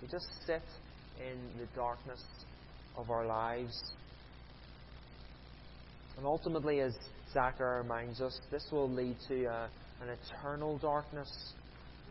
We 0.00 0.08
just 0.08 0.26
sit 0.46 0.62
in 1.20 1.38
the 1.58 1.66
darkness 1.74 2.22
of 2.96 3.10
our 3.10 3.26
lives. 3.26 3.74
And 6.16 6.24
ultimately, 6.24 6.80
as 6.80 6.94
Zachariah 7.36 7.82
reminds 7.82 8.22
us, 8.22 8.40
this 8.50 8.64
will 8.72 8.90
lead 8.90 9.14
to 9.28 9.44
uh, 9.44 9.68
an 10.00 10.08
eternal 10.08 10.78
darkness, 10.78 11.28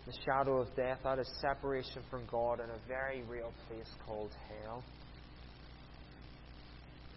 the 0.06 0.14
shadow 0.24 0.60
of 0.60 0.68
death, 0.76 1.00
that 1.04 1.18
is 1.18 1.28
separation 1.42 2.04
from 2.12 2.28
God 2.30 2.60
in 2.60 2.70
a 2.70 2.88
very 2.88 3.24
real 3.24 3.52
place 3.68 3.90
called 4.06 4.30
hell. 4.64 4.84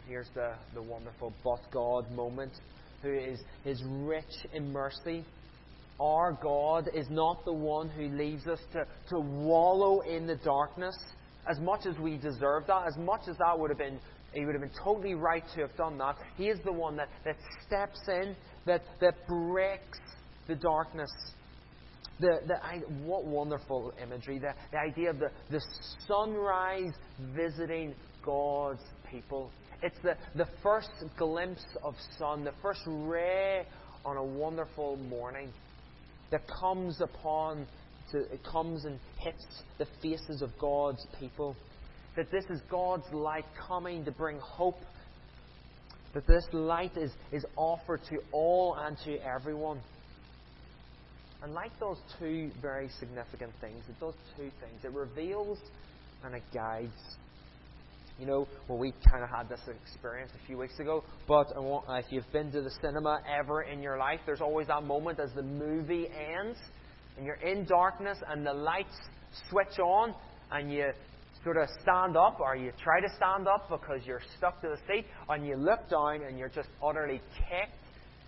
Here's 0.07 0.31
the, 0.35 0.55
the 0.73 0.81
wonderful 0.81 1.35
but 1.45 1.61
God 1.71 2.11
moment, 2.13 2.53
who 3.03 3.13
is, 3.13 3.41
is 3.67 3.83
rich 3.85 4.25
in 4.55 4.73
mercy. 4.73 5.23
Our 6.01 6.33
God 6.43 6.89
is 6.95 7.09
not 7.11 7.45
the 7.45 7.53
one 7.53 7.91
who 7.91 8.09
leaves 8.09 8.47
us 8.47 8.61
to, 8.73 8.87
to 9.11 9.21
wallow 9.21 10.01
in 10.01 10.27
the 10.27 10.37
darkness 10.37 10.97
as 11.47 11.59
much 11.61 11.85
as 11.85 11.99
we 11.99 12.17
deserve 12.17 12.67
that, 12.69 12.87
as 12.87 12.97
much 12.97 13.29
as 13.29 13.37
that 13.37 13.59
would 13.59 13.69
have 13.69 13.79
been, 13.79 14.01
he 14.33 14.45
would 14.45 14.55
have 14.55 14.63
been 14.63 14.79
totally 14.85 15.15
right 15.15 15.45
to 15.55 15.61
have 15.63 15.77
done 15.77 15.99
that. 15.99 16.17
He 16.37 16.49
is 16.49 16.59
the 16.65 16.73
one 16.73 16.97
that, 16.97 17.09
that 17.25 17.37
steps 17.67 18.01
in, 18.09 18.37
that, 18.67 18.83
that 19.01 19.15
breaks 19.27 19.99
the 20.47 20.55
darkness. 20.57 21.11
The, 22.21 22.41
the, 22.47 22.55
I, 22.65 22.79
what 23.05 23.25
wonderful 23.25 23.93
imagery. 24.03 24.39
The, 24.39 24.53
the 24.73 24.79
idea 24.79 25.11
of 25.11 25.19
the, 25.19 25.31
the 25.51 25.61
sunrise 26.07 26.93
visiting 27.35 27.95
God's 28.25 28.83
people. 29.11 29.51
It's 29.83 29.99
the, 30.03 30.17
the 30.35 30.49
first 30.63 30.91
glimpse 31.17 31.65
of 31.85 31.95
sun, 32.19 32.45
the 32.45 32.53
first 32.61 32.83
ray 32.87 33.65
on 34.05 34.17
a 34.17 34.25
wonderful 34.25 34.97
morning 34.97 35.53
that 36.31 36.43
comes 36.49 37.01
upon 37.01 37.67
to, 38.11 38.19
it 38.33 38.41
comes 38.45 38.85
and 38.85 38.99
hits 39.19 39.63
the 39.79 39.87
faces 40.03 40.43
of 40.43 40.51
God's 40.59 41.07
people. 41.21 41.57
That 42.19 42.33
this 42.33 42.45
is 42.51 42.61
God's 42.69 43.07
light 43.13 43.45
coming 43.69 44.05
to 44.05 44.11
bring 44.11 44.41
hope. 44.41 44.81
That 46.15 46.27
this 46.27 46.45
light 46.51 46.97
is, 46.97 47.13
is 47.31 47.47
offered 47.55 48.01
to 48.11 48.19
all 48.33 48.75
and 48.75 48.97
to 49.05 49.25
everyone. 49.25 49.79
And 51.45 51.55
like 51.55 51.71
those 51.79 51.99
two 52.19 52.51
very 52.61 52.89
significant 52.99 53.53
things. 53.61 53.85
It 53.89 54.01
does 54.01 54.15
two 54.37 54.51
things. 54.61 54.83
It 54.83 54.91
reveals 54.91 55.59
and 56.25 56.35
it 56.35 56.43
guides. 56.53 56.91
You 58.19 58.27
know, 58.27 58.49
well, 58.67 58.79
we 58.79 58.93
kind 59.09 59.23
of 59.23 59.31
had 59.31 59.49
this 59.49 59.61
experience 59.85 60.33
a 60.43 60.45
few 60.45 60.59
weeks 60.59 60.81
ago, 60.81 61.05
but 61.29 61.53
if 61.91 62.07
you've 62.11 62.33
been 62.33 62.51
to 62.51 62.63
the 62.63 62.73
cinema 62.83 63.21
ever 63.33 63.63
in 63.63 63.81
your 63.81 63.97
life, 63.97 64.19
there's 64.27 64.41
always 64.41 64.67
that 64.67 64.83
moment 64.83 65.21
as 65.21 65.31
the 65.37 65.45
movie 65.45 66.09
ends 66.09 66.59
and 67.17 67.25
you're 67.25 67.37
in 67.37 67.65
darkness 67.65 68.19
and 68.29 68.45
the 68.45 68.53
lights 68.53 68.97
switch 69.49 69.79
on 69.79 70.17
and 70.51 70.73
you 70.73 70.91
sort 71.49 71.63
of 71.63 71.69
stand 71.81 72.15
up 72.15 72.41
or 72.41 72.57
you 72.57 72.71
try 72.83 73.01
to 73.01 73.09
stand 73.17 73.49
up 73.49 73.71
because 73.71 74.05
you're 74.05 74.21
stuck 74.37 74.61
to 74.61 74.69
the 74.69 74.77
seat 74.87 75.07
and 75.31 75.47
you 75.47 75.57
look 75.57 75.89
down 75.89 76.21
and 76.29 76.39
you're 76.39 76.51
just 76.51 76.69
utterly 76.85 77.23
kicked 77.39 77.73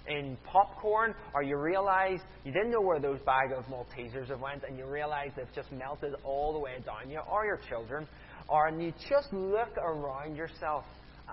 in 0.09 0.39
popcorn 0.51 1.15
or 1.35 1.43
you 1.43 1.59
realize 1.59 2.19
you 2.47 2.53
didn't 2.53 2.71
know 2.71 2.81
where 2.81 2.99
those 2.99 3.19
bag 3.27 3.53
of 3.55 3.65
Maltesers 3.67 4.29
have 4.29 4.41
went 4.41 4.63
and 4.67 4.79
you 4.79 4.87
realize 4.87 5.33
they've 5.37 5.55
just 5.55 5.71
melted 5.71 6.15
all 6.25 6.55
the 6.55 6.59
way 6.59 6.77
down 6.87 7.11
you 7.11 7.21
or 7.31 7.45
your 7.45 7.61
children 7.69 8.09
or 8.49 8.69
and 8.69 8.83
you 8.83 8.91
just 9.07 9.31
look 9.35 9.77
around 9.77 10.35
yourself 10.35 10.85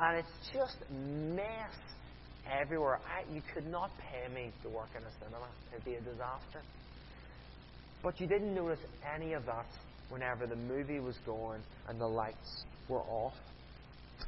and 0.01 0.19
it's 0.19 0.49
just 0.53 0.75
mess 0.91 1.71
everywhere. 2.51 2.99
I, 3.07 3.33
you 3.33 3.41
could 3.53 3.65
not 3.65 3.91
pay 3.97 4.27
me 4.33 4.51
to 4.63 4.69
work 4.69 4.89
in 4.93 5.03
a 5.03 5.11
cinema. 5.23 5.47
It'd 5.71 5.85
be 5.85 5.93
a 5.93 6.01
disaster. 6.01 6.61
But 8.03 8.19
you 8.19 8.27
didn't 8.27 8.53
notice 8.53 8.79
any 9.15 9.31
of 9.31 9.45
that 9.45 9.67
whenever 10.09 10.47
the 10.47 10.55
movie 10.55 10.99
was 10.99 11.15
going 11.25 11.61
and 11.87 11.99
the 11.99 12.07
lights 12.07 12.65
were 12.89 13.01
off. 13.01 13.33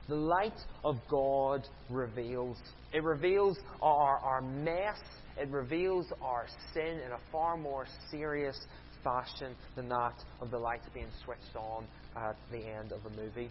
The 0.08 0.16
light 0.16 0.58
of 0.84 0.98
God 1.10 1.68
reveals. 1.90 2.58
It 2.94 3.04
reveals 3.04 3.58
our, 3.82 4.18
our 4.20 4.42
mess. 4.42 5.00
It 5.38 5.50
reveals 5.50 6.06
our 6.22 6.46
sin 6.74 7.00
in 7.06 7.12
a 7.12 7.20
far 7.32 7.58
more 7.58 7.86
serious 8.12 8.58
fashion 9.04 9.56
than 9.76 9.90
that 9.90 10.16
of 10.42 10.52
the 10.52 10.58
lights 10.58 10.86
being 10.94 11.08
switched 11.24 11.56
on 11.56 11.86
at 12.16 12.36
the 12.52 12.60
end 12.60 12.92
of 12.92 13.00
a 13.06 13.16
movie. 13.16 13.50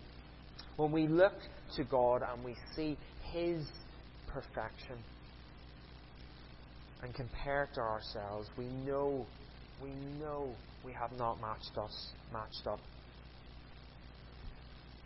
When 0.76 0.92
we 0.92 1.08
look 1.08 1.34
to 1.76 1.84
God 1.84 2.22
and 2.22 2.44
we 2.44 2.54
see 2.76 2.96
His 3.32 3.64
perfection 4.28 4.96
and 7.02 7.14
compare 7.14 7.64
it 7.64 7.74
to 7.74 7.80
ourselves, 7.80 8.48
we 8.56 8.66
know 8.86 9.26
we 9.82 9.90
know 10.20 10.54
we 10.88 10.94
have 10.94 11.12
not 11.18 11.38
matched 11.40 11.76
us 11.76 12.08
matched 12.32 12.66
up. 12.66 12.80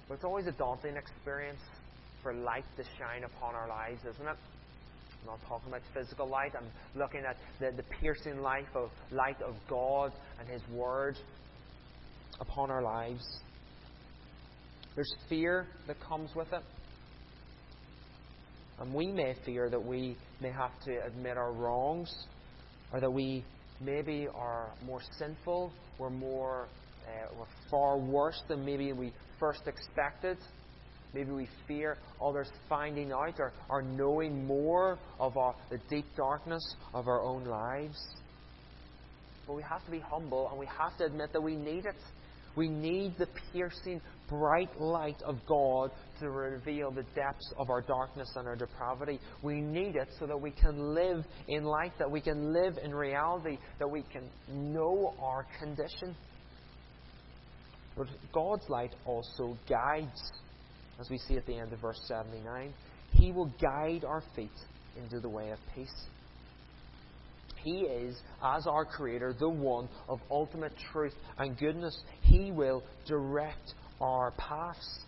But 0.06 0.14
it's 0.14 0.24
always 0.24 0.46
a 0.46 0.52
daunting 0.52 0.96
experience 0.96 1.58
for 2.22 2.32
light 2.32 2.64
to 2.76 2.84
shine 2.98 3.24
upon 3.24 3.56
our 3.56 3.68
lives, 3.68 4.00
isn't 4.02 4.28
it? 4.28 4.36
I'm 5.22 5.26
not 5.26 5.40
talking 5.48 5.68
about 5.68 5.80
physical 5.92 6.28
light. 6.28 6.52
I'm 6.56 6.68
looking 6.94 7.22
at 7.28 7.36
the, 7.58 7.76
the 7.76 7.82
piercing 8.00 8.42
light 8.42 8.66
of 8.76 8.90
light 9.10 9.42
of 9.42 9.56
God 9.68 10.12
and 10.38 10.48
His 10.48 10.62
Word 10.72 11.16
upon 12.40 12.70
our 12.70 12.82
lives. 12.82 13.24
There's 14.94 15.12
fear 15.28 15.66
that 15.88 15.96
comes 16.00 16.30
with 16.36 16.52
it. 16.52 16.62
And 18.78 18.94
we 18.94 19.08
may 19.08 19.34
fear 19.44 19.68
that 19.68 19.84
we 19.84 20.16
may 20.40 20.52
have 20.52 20.78
to 20.84 21.04
admit 21.06 21.36
our 21.36 21.52
wrongs, 21.52 22.12
or 22.92 23.00
that 23.00 23.10
we 23.10 23.44
maybe 23.84 24.28
are 24.34 24.70
more 24.86 25.00
sinful, 25.18 25.72
we're 25.98 26.10
more, 26.10 26.68
uh, 27.06 27.34
we're 27.38 27.46
far 27.70 27.98
worse 27.98 28.40
than 28.48 28.64
maybe 28.64 28.92
we 28.92 29.12
first 29.38 29.62
expected. 29.66 30.38
Maybe 31.14 31.30
we 31.30 31.48
fear 31.68 31.98
others 32.22 32.48
finding 32.68 33.12
out 33.12 33.38
or, 33.38 33.52
or 33.68 33.82
knowing 33.82 34.46
more 34.46 34.98
of 35.20 35.36
our, 35.36 35.54
the 35.70 35.78
deep 35.90 36.06
darkness 36.16 36.62
of 36.94 37.06
our 37.06 37.20
own 37.20 37.44
lives. 37.44 37.98
But 39.46 39.54
we 39.54 39.62
have 39.62 39.84
to 39.84 39.90
be 39.90 39.98
humble 39.98 40.48
and 40.48 40.58
we 40.58 40.66
have 40.66 40.96
to 40.98 41.04
admit 41.04 41.32
that 41.34 41.42
we 41.42 41.56
need 41.56 41.84
it. 41.84 41.96
We 42.56 42.68
need 42.68 43.14
the 43.18 43.28
piercing, 43.52 44.00
bright 44.32 44.80
light 44.80 45.20
of 45.26 45.36
God 45.46 45.90
to 46.20 46.30
reveal 46.30 46.90
the 46.90 47.04
depths 47.14 47.52
of 47.58 47.68
our 47.68 47.82
darkness 47.82 48.32
and 48.34 48.48
our 48.48 48.56
depravity. 48.56 49.20
We 49.42 49.60
need 49.60 49.94
it 49.96 50.08
so 50.18 50.26
that 50.26 50.40
we 50.40 50.52
can 50.52 50.94
live 50.94 51.22
in 51.48 51.64
light, 51.64 51.92
that 51.98 52.10
we 52.10 52.22
can 52.22 52.54
live 52.54 52.78
in 52.82 52.94
reality, 52.94 53.58
that 53.78 53.88
we 53.88 54.04
can 54.10 54.30
know 54.48 55.14
our 55.20 55.46
condition. 55.60 56.16
But 57.94 58.06
God's 58.32 58.66
light 58.70 58.94
also 59.04 59.58
guides, 59.68 60.32
as 60.98 61.10
we 61.10 61.18
see 61.18 61.36
at 61.36 61.44
the 61.44 61.58
end 61.58 61.74
of 61.74 61.80
verse 61.80 62.00
79. 62.06 62.72
He 63.12 63.32
will 63.32 63.52
guide 63.60 64.04
our 64.06 64.22
feet 64.34 64.48
into 64.96 65.20
the 65.20 65.28
way 65.28 65.50
of 65.50 65.58
peace. 65.74 66.06
He 67.62 67.82
is, 67.82 68.18
as 68.42 68.66
our 68.66 68.84
Creator, 68.84 69.36
the 69.38 69.48
one 69.48 69.88
of 70.08 70.20
ultimate 70.30 70.72
truth 70.92 71.14
and 71.38 71.56
goodness. 71.56 71.96
He 72.22 72.50
will 72.50 72.82
direct 73.06 73.74
our 74.02 74.32
paths. 74.32 74.98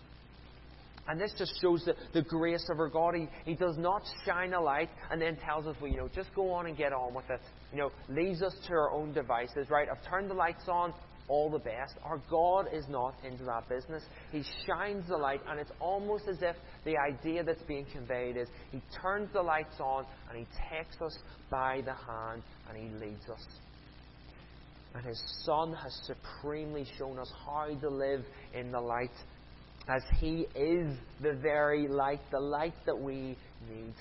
And 1.07 1.21
this 1.21 1.35
just 1.37 1.53
shows 1.61 1.85
the, 1.85 1.95
the 2.15 2.23
grace 2.23 2.67
of 2.71 2.79
our 2.79 2.89
God. 2.89 3.15
He, 3.15 3.29
he 3.45 3.55
does 3.55 3.77
not 3.77 4.03
shine 4.25 4.55
a 4.55 4.61
light 4.61 4.89
and 5.11 5.21
then 5.21 5.37
tells 5.37 5.67
us, 5.67 5.77
well, 5.81 5.91
you 5.91 5.99
know, 5.99 6.09
just 6.15 6.35
go 6.35 6.51
on 6.51 6.67
and 6.67 6.77
get 6.77 6.95
on 6.95 7.13
with 7.13 7.29
it. 7.29 7.41
You 7.73 7.79
know, 7.79 7.91
leaves 8.09 8.41
us 8.41 8.55
to 8.69 8.73
our 8.73 8.91
own 8.91 9.13
devices, 9.13 9.69
right? 9.69 9.87
I've 9.91 10.03
turned 10.09 10.31
the 10.31 10.35
lights 10.35 10.67
on, 10.67 10.95
all 11.29 11.51
the 11.51 11.59
best. 11.59 11.95
Our 12.05 12.21
God 12.31 12.69
is 12.73 12.85
not 12.89 13.15
into 13.25 13.45
that 13.45 13.69
business. 13.69 14.03
He 14.31 14.43
shines 14.67 15.09
the 15.09 15.17
light, 15.17 15.41
and 15.49 15.59
it's 15.59 15.71
almost 15.81 16.25
as 16.29 16.39
if 16.43 16.57
the 16.85 16.97
idea 16.97 17.43
that's 17.43 17.63
being 17.63 17.87
conveyed 17.93 18.37
is 18.37 18.49
He 18.71 18.81
turns 19.03 19.31
the 19.33 19.43
lights 19.43 19.81
on 19.81 20.05
and 20.29 20.39
He 20.39 20.47
takes 20.71 21.01
us 21.01 21.17
by 21.51 21.83
the 21.85 21.95
hand 21.95 22.43
and 22.69 22.77
He 22.77 22.89
leads 23.05 23.29
us. 23.29 23.47
And 24.95 25.05
His 25.05 25.21
Son 25.45 25.75
has 25.75 25.93
supremely 26.07 26.87
shown 26.99 27.19
us 27.19 27.31
how 27.45 27.67
to 27.67 27.89
live 27.89 28.25
in 28.53 28.71
the 28.71 28.81
light, 28.81 29.11
as 29.89 30.03
He 30.19 30.47
is 30.55 30.97
the 31.21 31.35
very 31.35 31.89
light, 31.89 32.21
the 32.31 32.41
light 32.41 32.75
that 32.87 32.99
we 32.99 33.37
need. 33.69 33.95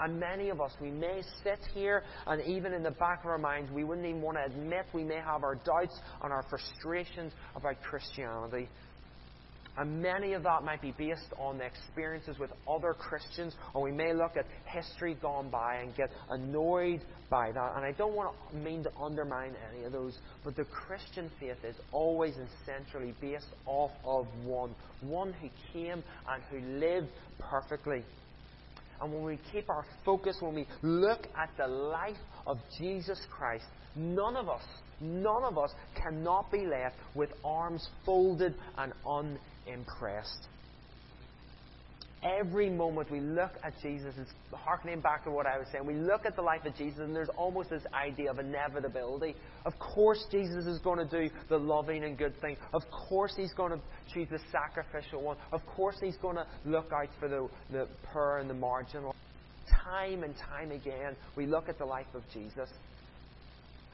And 0.00 0.20
many 0.20 0.48
of 0.48 0.60
us, 0.60 0.72
we 0.80 0.90
may 0.90 1.22
sit 1.42 1.58
here 1.74 2.04
and 2.26 2.40
even 2.42 2.72
in 2.72 2.84
the 2.84 2.92
back 2.92 3.24
of 3.24 3.30
our 3.30 3.38
minds, 3.38 3.70
we 3.72 3.82
wouldn't 3.82 4.06
even 4.06 4.22
want 4.22 4.36
to 4.36 4.44
admit 4.44 4.86
we 4.94 5.02
may 5.02 5.16
have 5.16 5.42
our 5.42 5.56
doubts 5.56 5.98
and 6.22 6.32
our 6.32 6.44
frustrations 6.48 7.32
about 7.56 7.82
Christianity. 7.82 8.68
And 9.78 10.02
many 10.02 10.32
of 10.32 10.42
that 10.42 10.64
might 10.64 10.82
be 10.82 10.92
based 10.98 11.32
on 11.38 11.58
the 11.58 11.64
experiences 11.64 12.36
with 12.38 12.50
other 12.68 12.94
Christians, 12.94 13.54
or 13.74 13.82
we 13.82 13.92
may 13.92 14.12
look 14.12 14.36
at 14.36 14.44
history 14.64 15.16
gone 15.22 15.50
by 15.50 15.76
and 15.76 15.94
get 15.94 16.10
annoyed 16.30 17.00
by 17.30 17.52
that. 17.52 17.76
And 17.76 17.84
I 17.84 17.92
don't 17.92 18.14
want 18.14 18.34
to 18.50 18.56
mean 18.56 18.82
to 18.82 18.90
undermine 19.00 19.54
any 19.72 19.84
of 19.84 19.92
those, 19.92 20.18
but 20.44 20.56
the 20.56 20.64
Christian 20.64 21.30
faith 21.38 21.58
is 21.64 21.76
always 21.92 22.36
and 22.36 22.48
centrally 22.66 23.14
based 23.20 23.46
off 23.66 23.92
of 24.04 24.26
one. 24.44 24.74
One 25.00 25.32
who 25.34 25.48
came 25.72 26.02
and 26.28 26.42
who 26.50 26.58
lived 26.80 27.08
perfectly. 27.38 28.02
And 29.00 29.12
when 29.12 29.22
we 29.22 29.38
keep 29.52 29.70
our 29.70 29.84
focus, 30.04 30.38
when 30.40 30.56
we 30.56 30.66
look 30.82 31.28
at 31.40 31.50
the 31.56 31.68
life 31.68 32.16
of 32.48 32.58
Jesus 32.78 33.20
Christ, 33.30 33.66
none 33.94 34.36
of 34.36 34.48
us, 34.48 34.62
none 35.00 35.44
of 35.44 35.56
us 35.56 35.70
cannot 35.94 36.50
be 36.50 36.66
left 36.66 36.96
with 37.14 37.30
arms 37.44 37.88
folded 38.04 38.54
and 38.76 38.92
unimpressed. 39.68 40.48
Every 42.20 42.68
moment 42.68 43.12
we 43.12 43.20
look 43.20 43.52
at 43.62 43.74
Jesus, 43.80 44.12
it's 44.18 44.32
harkening 44.52 45.00
back 45.00 45.22
to 45.22 45.30
what 45.30 45.46
I 45.46 45.56
was 45.56 45.68
saying. 45.70 45.86
We 45.86 45.94
look 45.94 46.26
at 46.26 46.34
the 46.34 46.42
life 46.42 46.64
of 46.64 46.74
Jesus, 46.74 46.98
and 46.98 47.14
there's 47.14 47.28
almost 47.36 47.70
this 47.70 47.84
idea 47.94 48.28
of 48.28 48.40
inevitability. 48.40 49.36
Of 49.64 49.78
course, 49.78 50.24
Jesus 50.28 50.66
is 50.66 50.80
going 50.80 50.98
to 50.98 51.04
do 51.04 51.32
the 51.48 51.58
loving 51.58 52.02
and 52.02 52.18
good 52.18 52.40
thing. 52.40 52.56
Of 52.72 52.82
course, 53.08 53.34
he's 53.36 53.52
going 53.52 53.70
to 53.70 53.80
choose 54.12 54.26
the 54.30 54.40
sacrificial 54.50 55.22
one. 55.22 55.36
Of 55.52 55.64
course, 55.64 55.94
he's 56.00 56.16
going 56.16 56.34
to 56.34 56.46
look 56.64 56.90
out 56.92 57.08
for 57.20 57.28
the, 57.28 57.48
the 57.70 57.86
poor 58.12 58.38
and 58.38 58.50
the 58.50 58.54
marginal. 58.54 59.14
Time 59.84 60.24
and 60.24 60.34
time 60.50 60.72
again, 60.72 61.14
we 61.36 61.46
look 61.46 61.68
at 61.68 61.78
the 61.78 61.84
life 61.84 62.06
of 62.14 62.22
Jesus, 62.34 62.68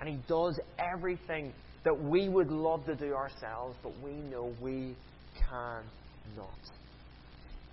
and 0.00 0.08
he 0.08 0.18
does 0.28 0.58
everything 0.78 1.52
that 1.84 2.02
we 2.02 2.30
would 2.30 2.50
love 2.50 2.86
to 2.86 2.96
do 2.96 3.12
ourselves, 3.12 3.76
but 3.82 3.92
we 4.02 4.12
know 4.12 4.54
we 4.62 4.96
cannot 5.48 6.58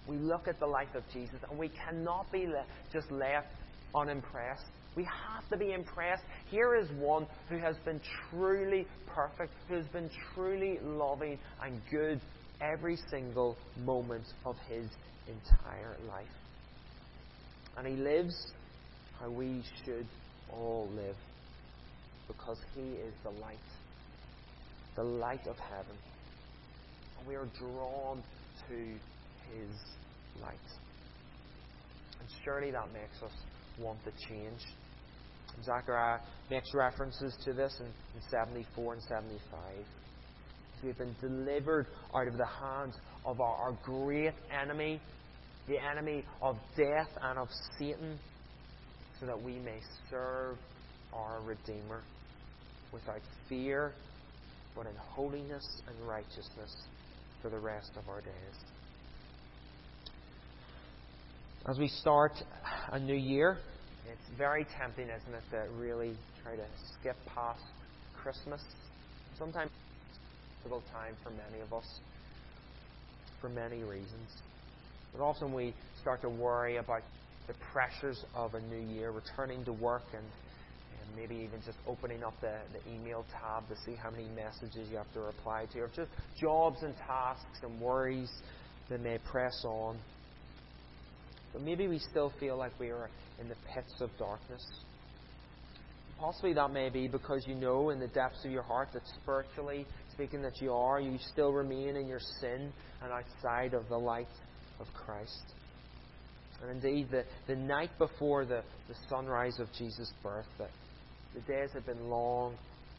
we 0.07 0.17
look 0.17 0.47
at 0.47 0.59
the 0.59 0.67
life 0.67 0.93
of 0.95 1.03
Jesus 1.13 1.37
and 1.49 1.57
we 1.57 1.69
cannot 1.69 2.31
be 2.31 2.47
le- 2.47 2.65
just 2.91 3.11
left 3.11 3.47
unimpressed. 3.93 4.65
We 4.95 5.03
have 5.03 5.47
to 5.49 5.57
be 5.57 5.73
impressed. 5.73 6.23
Here 6.49 6.75
is 6.75 6.89
one 6.99 7.27
who 7.49 7.57
has 7.57 7.77
been 7.85 8.01
truly 8.29 8.87
perfect, 9.07 9.53
who 9.67 9.75
has 9.75 9.85
been 9.87 10.09
truly 10.33 10.79
loving 10.83 11.37
and 11.63 11.79
good 11.89 12.19
every 12.59 12.97
single 13.09 13.57
moment 13.85 14.25
of 14.45 14.55
his 14.67 14.85
entire 15.27 15.95
life. 16.09 16.27
And 17.77 17.87
he 17.87 17.95
lives 17.95 18.35
how 19.19 19.29
we 19.29 19.63
should 19.85 20.07
all 20.51 20.89
live 20.95 21.15
because 22.27 22.57
he 22.75 22.81
is 22.81 23.13
the 23.23 23.29
light, 23.29 23.57
the 24.95 25.03
light 25.03 25.47
of 25.47 25.57
heaven. 25.57 25.95
And 27.21 27.29
we 27.29 27.35
are 27.35 27.47
drawn 27.59 28.23
to 28.67 28.75
his 28.75 29.77
light. 30.41 30.55
And 32.19 32.27
surely 32.43 32.71
that 32.71 32.91
makes 32.93 33.21
us 33.23 33.31
want 33.79 33.99
to 34.05 34.11
change. 34.27 34.59
Zechariah 35.63 36.19
makes 36.49 36.73
references 36.73 37.35
to 37.45 37.53
this 37.53 37.75
in, 37.79 37.85
in 37.85 38.21
74 38.29 38.93
and 38.93 39.03
75. 39.03 39.59
We've 40.83 40.97
been 40.97 41.15
delivered 41.21 41.85
out 42.15 42.27
of 42.27 42.37
the 42.37 42.45
hands 42.45 42.95
of 43.23 43.39
our, 43.39 43.55
our 43.55 43.77
great 43.83 44.33
enemy, 44.51 44.99
the 45.67 45.77
enemy 45.77 46.25
of 46.41 46.57
death 46.75 47.09
and 47.21 47.37
of 47.37 47.49
Satan, 47.77 48.17
so 49.19 49.27
that 49.27 49.39
we 49.39 49.59
may 49.59 49.79
serve 50.09 50.57
our 51.13 51.39
Redeemer 51.41 52.01
without 52.91 53.21
fear, 53.47 53.93
but 54.75 54.87
in 54.87 54.95
holiness 54.95 55.65
and 55.87 56.07
righteousness 56.07 56.75
for 57.41 57.49
the 57.49 57.59
rest 57.59 57.91
of 57.97 58.07
our 58.09 58.21
days. 58.21 58.57
As 61.67 61.77
we 61.77 61.87
start 61.87 62.33
a 62.91 62.99
new 62.99 63.15
year, 63.15 63.57
it's 64.11 64.37
very 64.37 64.65
tempting, 64.77 65.05
isn't 65.05 65.33
it, 65.33 65.43
to 65.51 65.71
really 65.77 66.15
try 66.43 66.55
to 66.55 66.65
skip 66.99 67.15
past 67.27 67.61
Christmas. 68.21 68.61
Sometimes 69.37 69.69
it's 70.09 70.17
a 70.17 70.63
difficult 70.63 70.83
time 70.91 71.15
for 71.23 71.29
many 71.29 71.61
of 71.61 71.71
us, 71.73 71.85
for 73.39 73.49
many 73.49 73.83
reasons. 73.83 74.29
But 75.13 75.23
often 75.23 75.53
we 75.53 75.73
start 76.01 76.21
to 76.21 76.29
worry 76.29 76.77
about 76.77 77.03
the 77.47 77.53
pressures 77.71 78.23
of 78.35 78.53
a 78.55 78.61
new 78.61 78.93
year, 78.93 79.11
returning 79.11 79.63
to 79.65 79.73
work 79.73 80.03
and, 80.13 80.23
and 80.23 80.50
maybe 81.15 81.35
even 81.35 81.61
just 81.65 81.77
opening 81.87 82.23
up 82.23 82.33
the, 82.41 82.55
the 82.73 82.93
email 82.93 83.25
tab 83.31 83.67
to 83.69 83.75
see 83.85 83.95
how 83.95 84.11
many 84.11 84.27
messages 84.35 84.89
you 84.89 84.97
have 84.97 85.11
to 85.13 85.21
reply 85.21 85.65
to, 85.73 85.79
or 85.79 85.89
just 85.95 86.11
jobs 86.39 86.77
and 86.81 86.95
tasks 86.97 87.59
and 87.63 87.79
worries 87.79 88.31
that 88.89 89.01
may 89.01 89.17
press 89.31 89.63
on. 89.65 89.97
But 91.53 91.63
maybe 91.63 91.87
we 91.87 91.99
still 91.99 92.31
feel 92.39 92.57
like 92.57 92.71
we 92.79 92.89
are 92.89 93.09
in 93.39 93.49
the 93.49 93.55
pits 93.73 93.93
of 93.99 94.09
darkness. 94.17 94.65
Possibly 96.19 96.53
that 96.53 96.71
may 96.71 96.89
be 96.89 97.07
because 97.07 97.45
you 97.47 97.55
know 97.55 97.89
in 97.89 97.99
the 97.99 98.07
depths 98.07 98.45
of 98.45 98.51
your 98.51 98.61
heart 98.61 98.89
that 98.93 99.01
spiritually 99.21 99.87
speaking 100.13 100.43
that 100.43 100.61
you 100.61 100.71
are, 100.71 100.99
you 100.99 101.17
still 101.31 101.51
remain 101.51 101.95
in 101.95 102.07
your 102.07 102.19
sin 102.39 102.71
and 103.01 103.11
outside 103.11 103.73
of 103.73 103.89
the 103.89 103.97
light 103.97 104.27
of 104.79 104.85
Christ. 104.93 105.53
And 106.61 106.71
indeed, 106.71 107.09
the, 107.09 107.23
the 107.47 107.55
night 107.55 107.89
before 107.97 108.45
the, 108.45 108.61
the 108.87 108.95
sunrise 109.09 109.59
of 109.59 109.67
Jesus' 109.77 110.11
birth, 110.21 110.45
that 110.59 110.69
the 111.33 111.41
days 111.41 111.69
have 111.73 111.85
been 111.85 112.09
long 112.09 112.55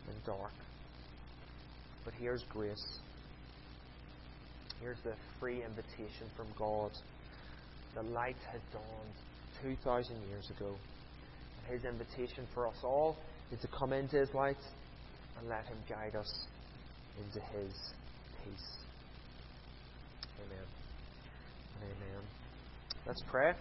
and 0.09 0.25
dark. 0.25 0.53
But 2.05 2.14
here's 2.14 2.42
grace. 2.53 2.99
Here's 4.81 4.99
the 5.05 5.14
free 5.38 5.62
invitation 5.62 6.27
from 6.37 6.47
God 6.59 6.90
the 7.95 8.03
light 8.03 8.37
had 8.51 8.61
dawned 8.73 9.14
2,000 9.62 10.16
years 10.29 10.51
ago. 10.57 10.75
His 11.68 11.85
invitation 11.85 12.47
for 12.55 12.66
us 12.66 12.77
all 12.83 13.16
is 13.53 13.61
to 13.61 13.68
come 13.68 13.92
into 13.92 14.16
his 14.16 14.33
light 14.35 14.57
and 15.38 15.49
let 15.49 15.64
him 15.66 15.77
guide 15.88 16.16
us 16.16 16.33
into 17.18 17.40
his 17.47 17.73
peace. 18.42 18.77
Amen. 20.40 20.66
Amen. 21.83 22.23
Let's 23.07 23.23
pray. 23.31 23.52